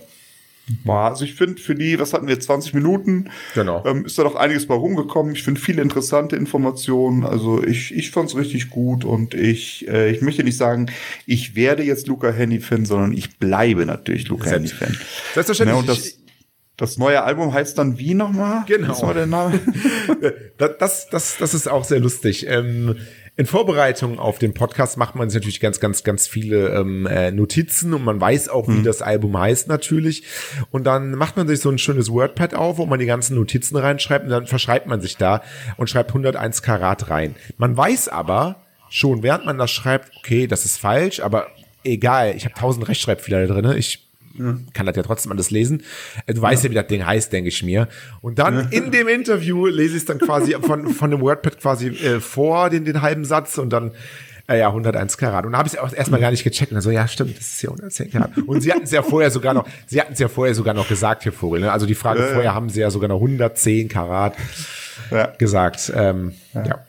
War, 0.86 1.12
also 1.12 1.26
ich 1.26 1.36
finde, 1.36 1.62
für 1.62 1.76
die, 1.76 2.00
was 2.00 2.14
hatten 2.14 2.28
wir, 2.28 2.40
20 2.40 2.74
Minuten, 2.74 3.30
genau. 3.54 3.84
ähm, 3.86 4.06
ist 4.06 4.18
da 4.18 4.24
doch 4.24 4.36
einiges 4.36 4.66
bei 4.66 4.76
rumgekommen. 4.76 5.34
Ich 5.36 5.44
finde 5.44 5.60
viele 5.60 5.82
interessante 5.82 6.38
Informationen. 6.38 7.26
Also 7.26 7.62
ich, 7.62 7.94
ich 7.94 8.12
fand 8.12 8.30
es 8.30 8.38
richtig 8.38 8.70
gut 8.70 9.04
und 9.04 9.34
ich, 9.34 9.86
äh, 9.90 10.10
ich 10.10 10.22
möchte 10.22 10.42
nicht 10.44 10.56
sagen, 10.56 10.90
ich 11.26 11.58
werde 11.58 11.84
jetzt 11.84 12.08
Luca 12.08 12.32
Henny-Fan, 12.32 12.86
sondern 12.86 13.12
ich 13.12 13.40
bleibe 13.40 13.86
natürlich 13.86 14.30
Luca 14.30 14.52
Henny-Fan. 14.52 14.98
Selbstverständlich. 15.34 15.76
Ja, 15.76 15.80
und 15.82 15.90
das, 15.90 16.18
das 16.78 16.98
neue 16.98 17.24
Album 17.24 17.54
heißt 17.54 17.78
dann 17.78 18.00
wie 18.00 18.14
nochmal? 18.14 18.64
Genau. 18.66 18.90
Was 18.90 19.02
war 19.02 19.14
der 19.14 19.26
Name? 19.26 19.60
das, 20.58 21.10
das, 21.10 21.38
das 21.38 21.54
ist 21.54 21.68
auch 21.68 21.84
sehr 21.84 22.00
lustig. 22.00 22.48
Ähm, 22.48 22.96
in 23.36 23.48
Vorbereitung 23.48 24.20
auf 24.20 24.38
den 24.38 24.54
Podcast 24.54 24.98
macht 24.98 25.16
man 25.16 25.30
sich 25.30 25.40
natürlich 25.40 25.60
ganz, 25.60 25.80
ganz, 25.80 26.04
ganz 26.04 26.28
viele 26.28 26.70
ähm, 26.70 27.08
äh, 27.08 27.32
Notizen 27.32 27.94
und 27.94 28.04
man 28.04 28.22
weiß 28.22 28.50
auch, 28.50 28.68
wie 28.68 28.74
mhm. 28.74 28.84
das 28.84 29.02
Album 29.02 29.38
heißt 29.38 29.68
natürlich. 29.68 30.24
Und 30.70 30.84
dann 30.84 31.16
macht 31.16 31.36
man 31.36 31.48
sich 31.48 31.60
so 31.60 31.70
ein 31.70 31.80
schönes 31.80 32.12
WordPad 32.12 32.54
auf, 32.54 32.78
wo 32.78 32.86
man 32.86 33.00
die 33.00 33.08
ganzen 33.08 33.36
Notizen 33.36 33.76
reinschreibt 33.76 34.26
und 34.26 34.32
dann 34.32 34.46
verschreibt 34.46 34.86
man 34.86 35.02
sich 35.02 35.18
da 35.18 35.42
und 35.78 35.90
schreibt 35.90 36.12
101 36.12 36.62
Karat 36.62 37.10
rein. 37.10 37.36
Man 37.58 37.76
weiß 37.76 38.08
aber 38.10 38.58
schon, 38.90 39.24
während 39.24 39.46
man 39.46 39.58
das 39.58 39.72
schreibt, 39.72 40.12
okay, 40.18 40.46
das 40.46 40.66
ist 40.66 40.78
falsch, 40.78 41.20
aber 41.20 41.48
egal, 41.84 42.36
ich 42.36 42.46
habe 42.46 42.54
tausend 42.54 42.88
Rechtschreibfehler 42.88 43.48
da 43.48 43.62
drin. 43.62 43.78
Ich 43.78 44.03
kann 44.74 44.86
das 44.86 44.96
ja 44.96 45.04
trotzdem 45.04 45.32
alles 45.32 45.52
lesen. 45.52 45.84
Äh, 46.26 46.34
du 46.34 46.42
weißt 46.42 46.64
ja, 46.64 46.70
wie 46.70 46.76
das 46.76 46.88
Ding 46.88 47.06
heißt, 47.06 47.32
denke 47.32 47.50
ich 47.50 47.64
mir. 47.64 47.88
Und 48.22 48.40
dann 48.40 48.70
in 48.72 48.92
dem 48.92 49.08
Interview 49.08 49.68
lese 49.68 49.96
ich 49.96 50.02
es 50.02 50.06
dann 50.06 50.20
quasi 50.20 50.54
von, 50.62 50.90
von 50.90 51.12
dem 51.12 51.22
WordPad 51.22 51.60
quasi 51.60 51.88
äh, 51.88 52.20
vor, 52.20 52.70
den, 52.70 52.86
den 52.86 53.02
halben 53.02 53.26
Satz 53.26 53.58
und 53.58 53.72
dann 53.72 53.92
äh, 54.48 54.60
ja, 54.60 54.68
101 54.68 55.18
Karat. 55.18 55.46
Und 55.46 55.54
da 55.54 55.60
habe 55.60 55.68
ich 55.68 55.76
es 55.76 55.80
auch 55.80 55.94
erstmal 55.94 56.20
gar 56.20 56.32
nicht 56.32 56.44
gecheckt. 56.44 56.72
Und 56.72 56.76
dann 56.76 56.82
so, 56.82 56.92
ja, 56.92 57.08
stimmt, 57.08 57.38
das 57.38 57.46
ist 57.46 57.62
ja 57.62 57.70
110 57.70 58.12
Karat. 58.12 58.38
Und 58.46 58.62
sie 58.62 58.72
hatten 58.72 58.84
es 58.84 58.92
ja 58.92 59.02
vorher 59.02 59.32
sogar 59.32 59.54
noch, 59.54 59.68
sie 59.86 60.02
hatten 60.02 60.14
es 60.14 60.20
ja 60.20 60.28
vorher 60.28 60.54
sogar 60.56 60.74
noch 60.74 60.88
gesagt, 60.88 61.24
hier 61.24 61.32
Vogel. 61.32 61.62
Ne? 61.62 61.72
Also 61.72 61.86
die 61.86 61.96
Frage 61.96 62.24
äh. 62.24 62.34
vorher 62.34 62.54
haben 62.54 62.70
sie 62.70 62.82
ja 62.82 62.90
sogar 62.90 63.08
noch 63.08 63.18
110 63.18 63.88
Karat 63.88 64.36
ja. 65.12 65.28
gesagt. 65.38 65.92
Ähm, 65.96 66.34
ja. 66.54 66.66
ja. 66.66 66.86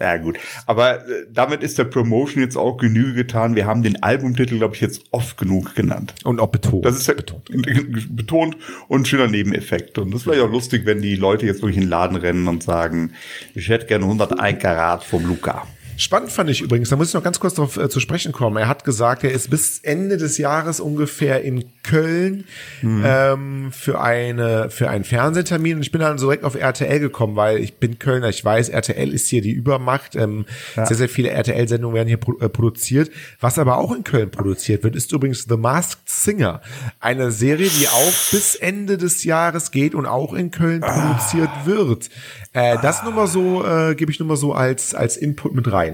Ja, 0.00 0.16
gut. 0.16 0.38
Aber 0.66 1.06
äh, 1.06 1.26
damit 1.30 1.62
ist 1.62 1.78
der 1.78 1.84
Promotion 1.84 2.42
jetzt 2.42 2.56
auch 2.56 2.78
Genüge 2.78 3.12
getan. 3.12 3.54
Wir 3.54 3.66
haben 3.66 3.82
den 3.82 4.02
Albumtitel, 4.02 4.56
glaube 4.56 4.74
ich, 4.74 4.80
jetzt 4.80 5.02
oft 5.10 5.36
genug 5.36 5.74
genannt. 5.74 6.14
Und 6.24 6.40
auch 6.40 6.48
betont. 6.48 6.86
Das 6.86 6.96
ist 6.96 7.06
ja 7.06 7.14
betont. 7.14 7.50
betont 8.16 8.56
und 8.88 9.06
schöner 9.06 9.28
Nebeneffekt. 9.28 9.98
Und 9.98 10.10
das 10.10 10.20
ist 10.20 10.24
vielleicht 10.24 10.42
auch 10.42 10.50
lustig, 10.50 10.86
wenn 10.86 11.02
die 11.02 11.16
Leute 11.16 11.44
jetzt 11.44 11.60
wirklich 11.60 11.76
in 11.76 11.82
den 11.82 11.90
Laden 11.90 12.16
rennen 12.16 12.48
und 12.48 12.62
sagen, 12.62 13.12
ich 13.54 13.68
hätte 13.68 13.86
gerne 13.86 14.06
101 14.06 14.58
Karat 14.58 15.04
vom 15.04 15.26
Luca. 15.26 15.66
Spannend 16.00 16.32
fand 16.32 16.48
ich 16.48 16.62
übrigens, 16.62 16.88
da 16.88 16.96
muss 16.96 17.08
ich 17.08 17.14
noch 17.14 17.22
ganz 17.22 17.40
kurz 17.40 17.52
darauf 17.52 17.76
äh, 17.76 17.90
zu 17.90 18.00
sprechen 18.00 18.32
kommen. 18.32 18.56
Er 18.56 18.68
hat 18.68 18.84
gesagt, 18.84 19.22
er 19.22 19.32
ist 19.32 19.50
bis 19.50 19.80
Ende 19.80 20.16
des 20.16 20.38
Jahres 20.38 20.80
ungefähr 20.80 21.42
in 21.42 21.64
Köln 21.82 22.44
mhm. 22.80 23.02
ähm, 23.04 23.70
für 23.70 24.00
eine 24.00 24.70
für 24.70 24.88
einen 24.88 25.04
Fernsehtermin 25.04 25.76
und 25.76 25.82
ich 25.82 25.92
bin 25.92 26.00
dann 26.00 26.16
so 26.16 26.26
direkt 26.26 26.44
auf 26.44 26.54
RTL 26.54 27.00
gekommen, 27.00 27.36
weil 27.36 27.58
ich 27.58 27.74
bin 27.74 27.98
Kölner, 27.98 28.30
ich 28.30 28.42
weiß, 28.42 28.70
RTL 28.70 29.12
ist 29.12 29.28
hier 29.28 29.42
die 29.42 29.52
Übermacht. 29.52 30.16
Ähm, 30.16 30.46
ja. 30.74 30.86
Sehr, 30.86 30.96
sehr 30.96 31.08
viele 31.10 31.30
RTL-Sendungen 31.30 31.94
werden 31.94 32.08
hier 32.08 32.16
pro, 32.16 32.38
äh, 32.40 32.48
produziert. 32.48 33.10
Was 33.38 33.58
aber 33.58 33.76
auch 33.76 33.94
in 33.94 34.02
Köln 34.02 34.30
produziert 34.30 34.82
wird, 34.84 34.96
ist 34.96 35.12
übrigens 35.12 35.44
The 35.50 35.58
Masked 35.58 36.08
Singer. 36.08 36.62
Eine 37.00 37.30
Serie, 37.30 37.68
die 37.68 37.88
auch 37.88 38.30
bis 38.30 38.54
Ende 38.54 38.96
des 38.96 39.24
Jahres 39.24 39.70
geht 39.70 39.94
und 39.94 40.06
auch 40.06 40.32
in 40.32 40.50
Köln 40.50 40.82
ah. 40.82 40.92
produziert 40.92 41.50
wird. 41.66 42.08
Äh, 42.52 42.78
das 42.82 43.04
nur 43.04 43.12
mal 43.12 43.26
so, 43.26 43.64
äh, 43.64 43.94
gebe 43.94 44.10
ich 44.10 44.18
nur 44.18 44.28
mal 44.28 44.36
so 44.36 44.54
als, 44.54 44.94
als 44.94 45.16
Input 45.16 45.54
mit 45.54 45.70
rein. 45.70 45.89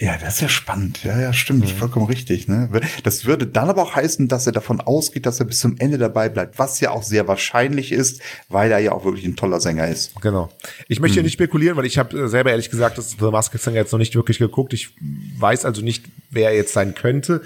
Ja, 0.00 0.16
das 0.16 0.36
ist 0.36 0.40
ja 0.40 0.48
spannend. 0.48 1.04
Ja, 1.04 1.20
ja, 1.20 1.34
stimmt. 1.34 1.60
Mhm. 1.60 1.76
Vollkommen 1.76 2.06
richtig. 2.06 2.48
Ne? 2.48 2.70
Das 3.04 3.26
würde 3.26 3.46
dann 3.46 3.68
aber 3.68 3.82
auch 3.82 3.94
heißen, 3.94 4.28
dass 4.28 4.46
er 4.46 4.52
davon 4.52 4.80
ausgeht, 4.80 5.26
dass 5.26 5.40
er 5.40 5.46
bis 5.46 5.60
zum 5.60 5.76
Ende 5.78 5.98
dabei 5.98 6.30
bleibt, 6.30 6.58
was 6.58 6.80
ja 6.80 6.90
auch 6.90 7.02
sehr 7.02 7.28
wahrscheinlich 7.28 7.92
ist, 7.92 8.22
weil 8.48 8.72
er 8.72 8.78
ja 8.78 8.92
auch 8.92 9.04
wirklich 9.04 9.26
ein 9.26 9.36
toller 9.36 9.60
Sänger 9.60 9.88
ist. 9.88 10.18
Genau. 10.22 10.48
Ich 10.88 11.00
möchte 11.00 11.18
mhm. 11.18 11.24
nicht 11.24 11.34
spekulieren, 11.34 11.76
weil 11.76 11.84
ich 11.84 11.98
habe 11.98 12.18
äh, 12.18 12.28
selber 12.28 12.50
ehrlich 12.50 12.70
gesagt 12.70 12.96
das 12.96 13.10
The 13.20 13.30
Masked 13.30 13.60
Singer 13.60 13.76
jetzt 13.76 13.92
noch 13.92 13.98
nicht 13.98 14.14
wirklich 14.14 14.38
geguckt. 14.38 14.72
Ich 14.72 14.94
weiß 15.38 15.66
also 15.66 15.82
nicht, 15.82 16.06
wer 16.30 16.48
er 16.48 16.56
jetzt 16.56 16.72
sein 16.72 16.94
könnte. 16.94 17.42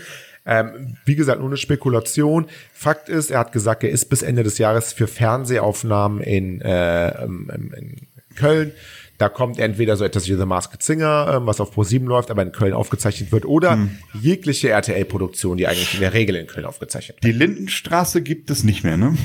Ähm, 0.47 0.97
wie 1.05 1.17
gesagt, 1.17 1.41
nur 1.41 1.49
eine 1.49 1.57
Spekulation. 1.57 2.47
Fakt 2.73 3.09
ist, 3.09 3.33
er 3.33 3.41
hat 3.41 3.51
gesagt, 3.51 3.83
er 3.83 3.91
ist 3.91 4.05
bis 4.11 4.23
Ende 4.23 4.45
des 4.45 4.59
Jahres 4.59 4.93
für 4.93 5.09
Fernsehaufnahmen 5.09 6.21
in, 6.21 6.61
äh, 6.61 7.25
in 7.25 8.07
Köln. 8.37 8.73
Da 9.19 9.29
kommt 9.29 9.59
entweder 9.59 9.97
so 9.97 10.05
etwas 10.05 10.29
wie 10.29 10.35
The 10.35 10.45
Masked 10.45 10.83
Singer, 10.83 11.35
ähm, 11.37 11.47
was 11.47 11.61
auf 11.61 11.77
Pro7 11.77 12.05
läuft, 12.05 12.31
aber 12.31 12.43
in 12.43 12.53
Köln 12.53 12.73
aufgezeichnet 12.73 13.31
wird, 13.33 13.45
oder 13.45 13.73
hm. 13.73 13.99
jegliche 14.21 14.71
RTL-Produktion, 14.71 15.57
die 15.57 15.67
eigentlich 15.67 15.95
in 15.95 16.01
der 16.01 16.13
Regel 16.13 16.37
in 16.37 16.47
Köln 16.47 16.67
aufgezeichnet 16.67 17.19
wird. 17.23 17.25
Die 17.25 17.39
Lindenstraße 17.39 18.23
gibt 18.23 18.51
es 18.51 18.65
nicht 18.65 18.83
mehr, 18.83 18.97
ne? 18.97 19.17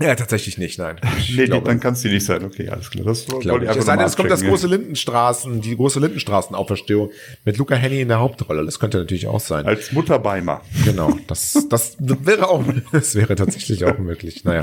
Ja, 0.00 0.14
tatsächlich 0.14 0.58
nicht, 0.58 0.78
nein. 0.78 0.96
nee, 1.36 1.46
glaube, 1.46 1.66
dann 1.66 1.80
kann 1.80 1.94
es 1.94 2.02
die 2.02 2.08
nicht 2.08 2.24
sein. 2.24 2.44
Okay, 2.44 2.68
alles 2.68 2.90
klar. 2.90 3.04
Das 3.04 3.26
glaube 3.26 3.64
ich. 3.64 3.70
Es 3.70 3.84
sei 3.84 3.96
denn, 3.96 4.06
es 4.06 4.16
kommt 4.16 4.30
das 4.30 4.42
große 4.42 4.68
Lindenstraßen, 4.68 5.60
die 5.60 5.76
große 5.76 5.98
Lindenstraßenauferstehung 6.00 7.10
mit 7.44 7.58
Luca 7.58 7.74
Henny 7.74 8.02
in 8.02 8.08
der 8.08 8.20
Hauptrolle. 8.20 8.64
Das 8.64 8.78
könnte 8.78 8.98
natürlich 8.98 9.26
auch 9.26 9.40
sein. 9.40 9.66
Als 9.66 9.92
Mutter 9.92 10.18
Beimer. 10.18 10.62
Genau. 10.84 11.18
Das, 11.26 11.66
das 11.68 11.96
wäre 11.98 12.48
auch, 12.48 12.64
das 12.92 13.14
wäre 13.14 13.34
tatsächlich 13.34 13.84
auch 13.84 13.98
möglich. 13.98 14.44
Naja. 14.44 14.62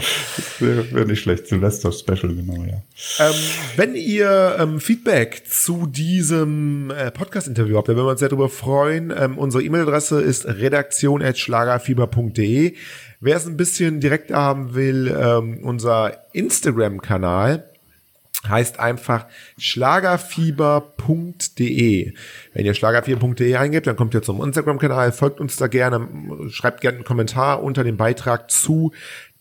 Wäre, 0.59 0.91
wäre 0.91 1.05
nicht 1.05 1.21
schlecht. 1.21 1.47
Silvester 1.47 1.91
Special, 1.91 2.33
genau, 2.33 2.63
ja. 2.63 2.81
Ähm, 3.19 3.35
wenn 3.75 3.95
ihr 3.95 4.55
ähm, 4.59 4.79
Feedback 4.79 5.43
zu 5.49 5.85
diesem 5.85 6.91
äh, 6.91 7.11
Podcast-Interview 7.11 7.75
habt, 7.77 7.89
dann 7.89 7.97
würden 7.97 8.07
wir 8.07 8.11
uns 8.11 8.21
sehr 8.21 8.29
darüber 8.29 8.47
freuen. 8.49 9.13
Ähm, 9.15 9.37
unsere 9.37 9.63
E-Mail-Adresse 9.63 10.21
ist 10.21 10.45
redaktion.schlagerfieber.de. 10.45 12.73
Wer 13.25 13.35
es 13.37 13.47
ein 13.47 13.57
bisschen 13.57 14.01
direkter 14.01 14.37
haben 14.37 14.75
will, 14.75 15.11
ähm, 15.19 15.57
unser 15.63 16.15
Instagram-Kanal 16.33 17.67
heißt 18.47 18.79
einfach 18.79 19.25
schlagerfieber.de. 19.57 22.13
Wenn 22.53 22.65
ihr 22.67 22.75
schlagerfieber.de 22.75 23.55
eingebt, 23.55 23.87
dann 23.87 23.95
kommt 23.95 24.13
ihr 24.13 24.21
zum 24.21 24.43
Instagram-Kanal, 24.43 25.11
folgt 25.11 25.39
uns 25.39 25.55
da 25.55 25.65
gerne, 25.65 26.07
schreibt 26.49 26.81
gerne 26.81 26.97
einen 26.97 27.05
Kommentar 27.05 27.63
unter 27.63 27.83
dem 27.83 27.97
Beitrag 27.97 28.51
zu 28.51 28.91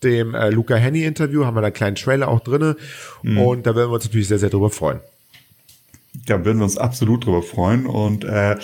dem 0.03 0.35
äh, 0.35 0.49
Luca 0.49 0.77
Henny 0.77 1.05
Interview, 1.05 1.45
haben 1.45 1.55
wir 1.55 1.61
da 1.61 1.67
einen 1.67 1.75
kleinen 1.75 1.97
Trailer 1.97 2.29
auch 2.29 2.41
drinne 2.41 2.77
mhm. 3.23 3.39
und 3.39 3.67
da 3.67 3.77
werden 3.77 3.91
wir 3.91 3.97
uns 3.97 4.07
natürlich 4.07 4.29
sehr, 4.29 4.39
sehr 4.39 4.49
drüber 4.49 4.71
freuen. 4.71 5.01
Da 6.27 6.45
würden 6.45 6.59
wir 6.59 6.65
uns 6.65 6.79
absolut 6.79 7.27
drüber 7.27 7.43
freuen. 7.43 7.87
Und 7.87 8.25
äh, 8.25 8.57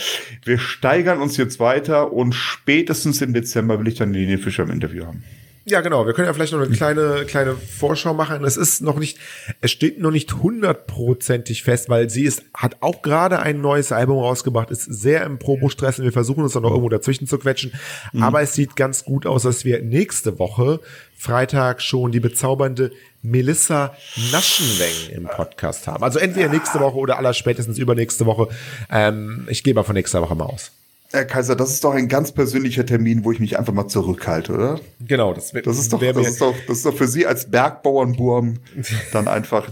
wir 0.44 0.58
steigern 0.58 1.20
uns 1.20 1.36
jetzt 1.36 1.60
weiter 1.60 2.12
und 2.12 2.34
spätestens 2.34 3.20
im 3.22 3.34
Dezember 3.34 3.78
will 3.78 3.88
ich 3.88 3.96
dann 3.96 4.12
Linie 4.12 4.38
Fischer 4.38 4.62
im 4.62 4.70
Interview 4.70 5.06
haben. 5.06 5.22
Ja, 5.66 5.82
genau. 5.82 6.06
Wir 6.06 6.14
können 6.14 6.26
ja 6.26 6.32
vielleicht 6.32 6.52
noch 6.52 6.60
eine 6.60 6.70
kleine, 6.70 7.24
kleine 7.26 7.54
Vorschau 7.54 8.14
machen. 8.14 8.44
Es 8.44 8.56
ist 8.56 8.80
noch 8.80 8.98
nicht, 8.98 9.18
es 9.60 9.70
steht 9.70 10.00
noch 10.00 10.10
nicht 10.10 10.34
hundertprozentig 10.34 11.62
fest, 11.62 11.88
weil 11.88 12.08
sie 12.08 12.24
ist, 12.24 12.44
hat 12.54 12.78
auch 12.80 13.02
gerade 13.02 13.40
ein 13.40 13.60
neues 13.60 13.92
Album 13.92 14.18
rausgebracht, 14.18 14.70
ist 14.70 14.84
sehr 14.84 15.22
im 15.24 15.38
Probo-Stress 15.38 15.98
und 15.98 16.06
wir 16.06 16.12
versuchen 16.12 16.42
uns 16.42 16.54
dann 16.54 16.62
noch 16.62 16.70
irgendwo 16.70 16.88
dazwischen 16.88 17.26
zu 17.26 17.38
quetschen. 17.38 17.72
Mhm. 18.12 18.22
Aber 18.22 18.40
es 18.40 18.54
sieht 18.54 18.74
ganz 18.74 19.04
gut 19.04 19.26
aus, 19.26 19.42
dass 19.42 19.64
wir 19.64 19.82
nächste 19.82 20.38
Woche 20.38 20.80
Freitag 21.16 21.82
schon 21.82 22.10
die 22.10 22.20
bezaubernde 22.20 22.90
Melissa 23.22 23.94
Naschenweng 24.32 25.16
im 25.16 25.24
Podcast 25.24 25.86
haben. 25.86 26.02
Also 26.02 26.18
entweder 26.18 26.48
nächste 26.48 26.80
Woche 26.80 26.96
oder 26.96 27.18
aller 27.18 27.34
spätestens 27.34 27.78
übernächste 27.78 28.26
Woche. 28.26 28.48
Ähm, 28.90 29.46
ich 29.50 29.62
gehe 29.62 29.74
mal 29.74 29.82
von 29.82 29.94
nächster 29.94 30.22
Woche 30.22 30.34
mal 30.34 30.46
aus. 30.46 30.70
Herr 31.12 31.24
Kaiser, 31.24 31.56
das 31.56 31.70
ist 31.70 31.82
doch 31.82 31.92
ein 31.92 32.08
ganz 32.08 32.30
persönlicher 32.30 32.86
Termin, 32.86 33.24
wo 33.24 33.32
ich 33.32 33.40
mich 33.40 33.58
einfach 33.58 33.72
mal 33.72 33.88
zurückhalte, 33.88 34.52
oder? 34.52 34.80
Genau, 35.00 35.34
das, 35.34 35.50
das 35.50 35.78
ist 35.78 35.92
doch, 35.92 36.00
das 36.00 36.26
ist 36.26 36.40
doch, 36.40 36.54
das 36.68 36.76
ist 36.78 36.86
doch 36.86 36.96
für 36.96 37.08
Sie 37.08 37.26
als 37.26 37.50
Bergbauernburm 37.50 38.58
dann 39.12 39.26
einfach 39.26 39.68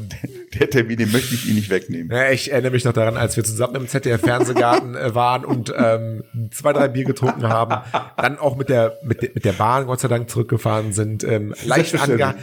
Der 0.54 0.70
Termin, 0.70 0.96
den 0.96 1.12
möchte 1.12 1.34
ich 1.34 1.46
Ihnen 1.46 1.56
nicht 1.56 1.70
wegnehmen. 1.70 2.10
Ja, 2.10 2.30
ich 2.30 2.50
erinnere 2.50 2.72
mich 2.72 2.84
noch 2.84 2.92
daran, 2.92 3.16
als 3.16 3.36
wir 3.36 3.44
zusammen 3.44 3.76
im 3.76 3.88
ZDF-Fernsehgarten 3.88 4.94
äh, 4.96 5.14
waren 5.14 5.44
und 5.44 5.72
ähm, 5.76 6.24
zwei, 6.50 6.72
drei 6.72 6.88
Bier 6.88 7.04
getrunken 7.04 7.48
haben, 7.48 7.82
dann 8.16 8.38
auch 8.38 8.56
mit 8.56 8.68
der, 8.68 8.98
mit, 9.02 9.22
der- 9.22 9.30
mit 9.34 9.44
der 9.44 9.52
Bahn 9.52 9.86
Gott 9.86 10.00
sei 10.00 10.08
Dank 10.08 10.30
zurückgefahren 10.30 10.92
sind, 10.92 11.22
ähm, 11.24 11.54
leicht, 11.64 11.94
ange 12.00 12.34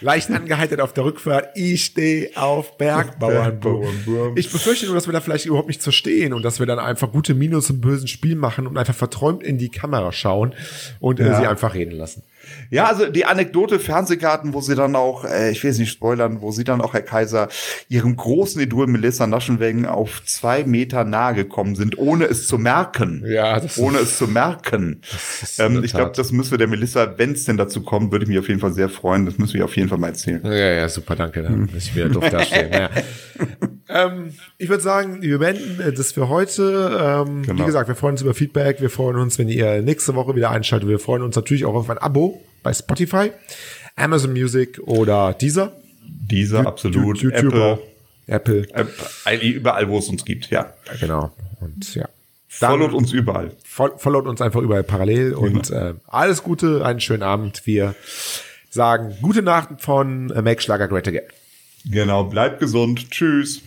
leicht 0.00 0.30
angehalten 0.30 0.80
auf 0.80 0.92
der 0.92 1.04
Rückfahrt. 1.04 1.48
Ich 1.56 1.84
stehe 1.84 2.30
auf 2.36 2.76
Bergbauernburg. 2.76 3.86
Ich 4.36 4.50
befürchte 4.52 4.86
nur, 4.86 4.94
dass 4.94 5.06
wir 5.06 5.12
da 5.12 5.20
vielleicht 5.20 5.46
überhaupt 5.46 5.68
nicht 5.68 5.82
verstehen 5.82 6.32
und 6.32 6.42
dass 6.42 6.58
wir 6.60 6.66
dann 6.66 6.78
einfach 6.78 7.10
gute 7.12 7.34
Minus 7.34 7.66
zum 7.66 7.80
bösen 7.80 8.08
Spiel 8.08 8.36
machen 8.36 8.66
und 8.66 8.76
einfach 8.76 8.94
verträumt 8.94 9.42
in 9.42 9.58
die 9.58 9.68
Kamera 9.70 10.12
schauen 10.12 10.54
und 11.00 11.20
äh, 11.20 11.26
Ja. 11.26 11.40
sie 11.40 11.46
einfach 11.46 11.74
reden 11.74 11.92
lassen. 11.92 12.22
Ja, 12.70 12.86
also 12.86 13.06
die 13.06 13.24
Anekdote 13.24 13.78
Fernsehgarten, 13.78 14.54
wo 14.54 14.60
sie 14.60 14.74
dann 14.74 14.94
auch, 14.96 15.24
äh, 15.24 15.50
ich 15.50 15.62
will 15.62 15.70
es 15.70 15.78
nicht 15.78 15.90
spoilern, 15.90 16.40
wo 16.40 16.52
sie 16.52 16.64
dann 16.64 16.80
auch, 16.80 16.94
Herr 16.94 17.02
Kaiser, 17.02 17.48
ihrem 17.88 18.16
großen 18.16 18.60
Idol 18.60 18.86
Melissa 18.86 19.26
Naschenwegen 19.26 19.86
auf 19.86 20.22
zwei 20.24 20.64
Meter 20.64 21.04
nahe 21.04 21.34
gekommen 21.34 21.74
sind, 21.74 21.98
ohne 21.98 22.24
es 22.24 22.46
zu 22.46 22.58
merken. 22.58 23.24
Ja, 23.26 23.58
das 23.58 23.78
ohne 23.78 23.98
es 23.98 24.18
zu 24.18 24.26
merken. 24.26 25.00
ist 25.42 25.58
Ähm, 25.58 25.82
ich 25.82 25.92
glaube, 25.92 26.12
das 26.14 26.32
müssen 26.32 26.52
wir 26.52 26.58
der 26.58 26.68
Melissa, 26.68 27.18
wenn 27.18 27.32
es 27.32 27.44
denn 27.44 27.56
dazu 27.56 27.82
kommt, 27.82 28.12
würde 28.12 28.24
ich 28.24 28.28
mich 28.28 28.38
auf 28.38 28.48
jeden 28.48 28.60
Fall 28.60 28.72
sehr 28.72 28.88
freuen. 28.88 29.26
Das 29.26 29.38
müssen 29.38 29.54
wir 29.54 29.64
auf 29.64 29.76
jeden 29.76 29.88
Fall 29.88 29.98
mal 29.98 30.08
erzählen. 30.08 30.40
Ja, 30.44 30.52
ja, 30.52 30.88
super, 30.88 31.16
danke. 31.16 31.42
Dann 31.42 31.68
muss 31.72 31.84
ich 31.84 31.94
wieder 31.94 32.08
doof 32.08 32.28
dastehen. 32.30 32.70
Naja. 32.70 32.90
Ähm, 33.90 34.34
ich 34.58 34.68
würde 34.68 34.82
sagen, 34.82 35.20
wir 35.22 35.38
beenden 35.38 35.80
äh, 35.80 35.92
das 35.92 36.12
für 36.12 36.28
heute. 36.28 37.24
Ähm, 37.26 37.42
Wie 37.42 37.46
Genau. 37.48 37.66
gesagt, 37.66 37.88
wir 37.88 37.96
freuen 37.96 38.12
uns 38.12 38.22
über 38.22 38.34
Feedback. 38.34 38.80
Wir 38.80 38.90
freuen 38.90 39.16
uns, 39.16 39.38
wenn 39.38 39.48
ihr 39.48 39.82
nächste 39.82 40.14
Woche 40.14 40.34
wieder 40.36 40.50
einschaltet. 40.50 40.88
Wir 40.88 40.98
freuen 40.98 41.22
uns 41.22 41.36
natürlich 41.36 41.64
auch 41.64 41.74
auf 41.74 41.90
ein 41.90 41.98
Abo 41.98 42.40
bei 42.62 42.72
Spotify, 42.72 43.32
Amazon 43.96 44.32
Music 44.32 44.78
oder 44.84 45.32
Deezer. 45.34 45.72
Dieser 46.06 46.66
absolut. 46.66 47.18
YouTube 47.18 47.32
Apple. 47.34 47.78
Apple. 48.26 48.66
App, 48.74 48.88
eigentlich 49.24 49.54
überall, 49.54 49.88
wo 49.88 49.98
es 49.98 50.08
uns 50.08 50.24
gibt, 50.24 50.50
ja. 50.50 50.72
Genau. 51.00 51.32
Und 51.60 51.94
ja. 51.94 52.08
Followt 52.48 52.92
uns 52.92 53.12
überall. 53.12 53.52
Fol 53.64 53.92
followt 53.96 54.26
uns 54.26 54.40
einfach 54.40 54.60
überall 54.60 54.82
parallel 54.82 55.34
und 55.34 55.68
Genau. 55.68 55.90
äh, 55.90 55.94
alles 56.08 56.42
Gute, 56.42 56.84
einen 56.84 57.00
schönen 57.00 57.22
Abend. 57.22 57.62
Wir 57.64 57.94
sagen 58.70 59.14
gute 59.22 59.42
Nacht 59.42 59.80
von 59.80 60.30
äh, 60.30 60.42
Make 60.42 60.60
Schlager 60.62 60.88
Great 60.88 61.06
Again. 61.08 61.22
Genau, 61.90 62.24
bleibt 62.24 62.60
gesund. 62.60 63.10
Tschüss. 63.10 63.62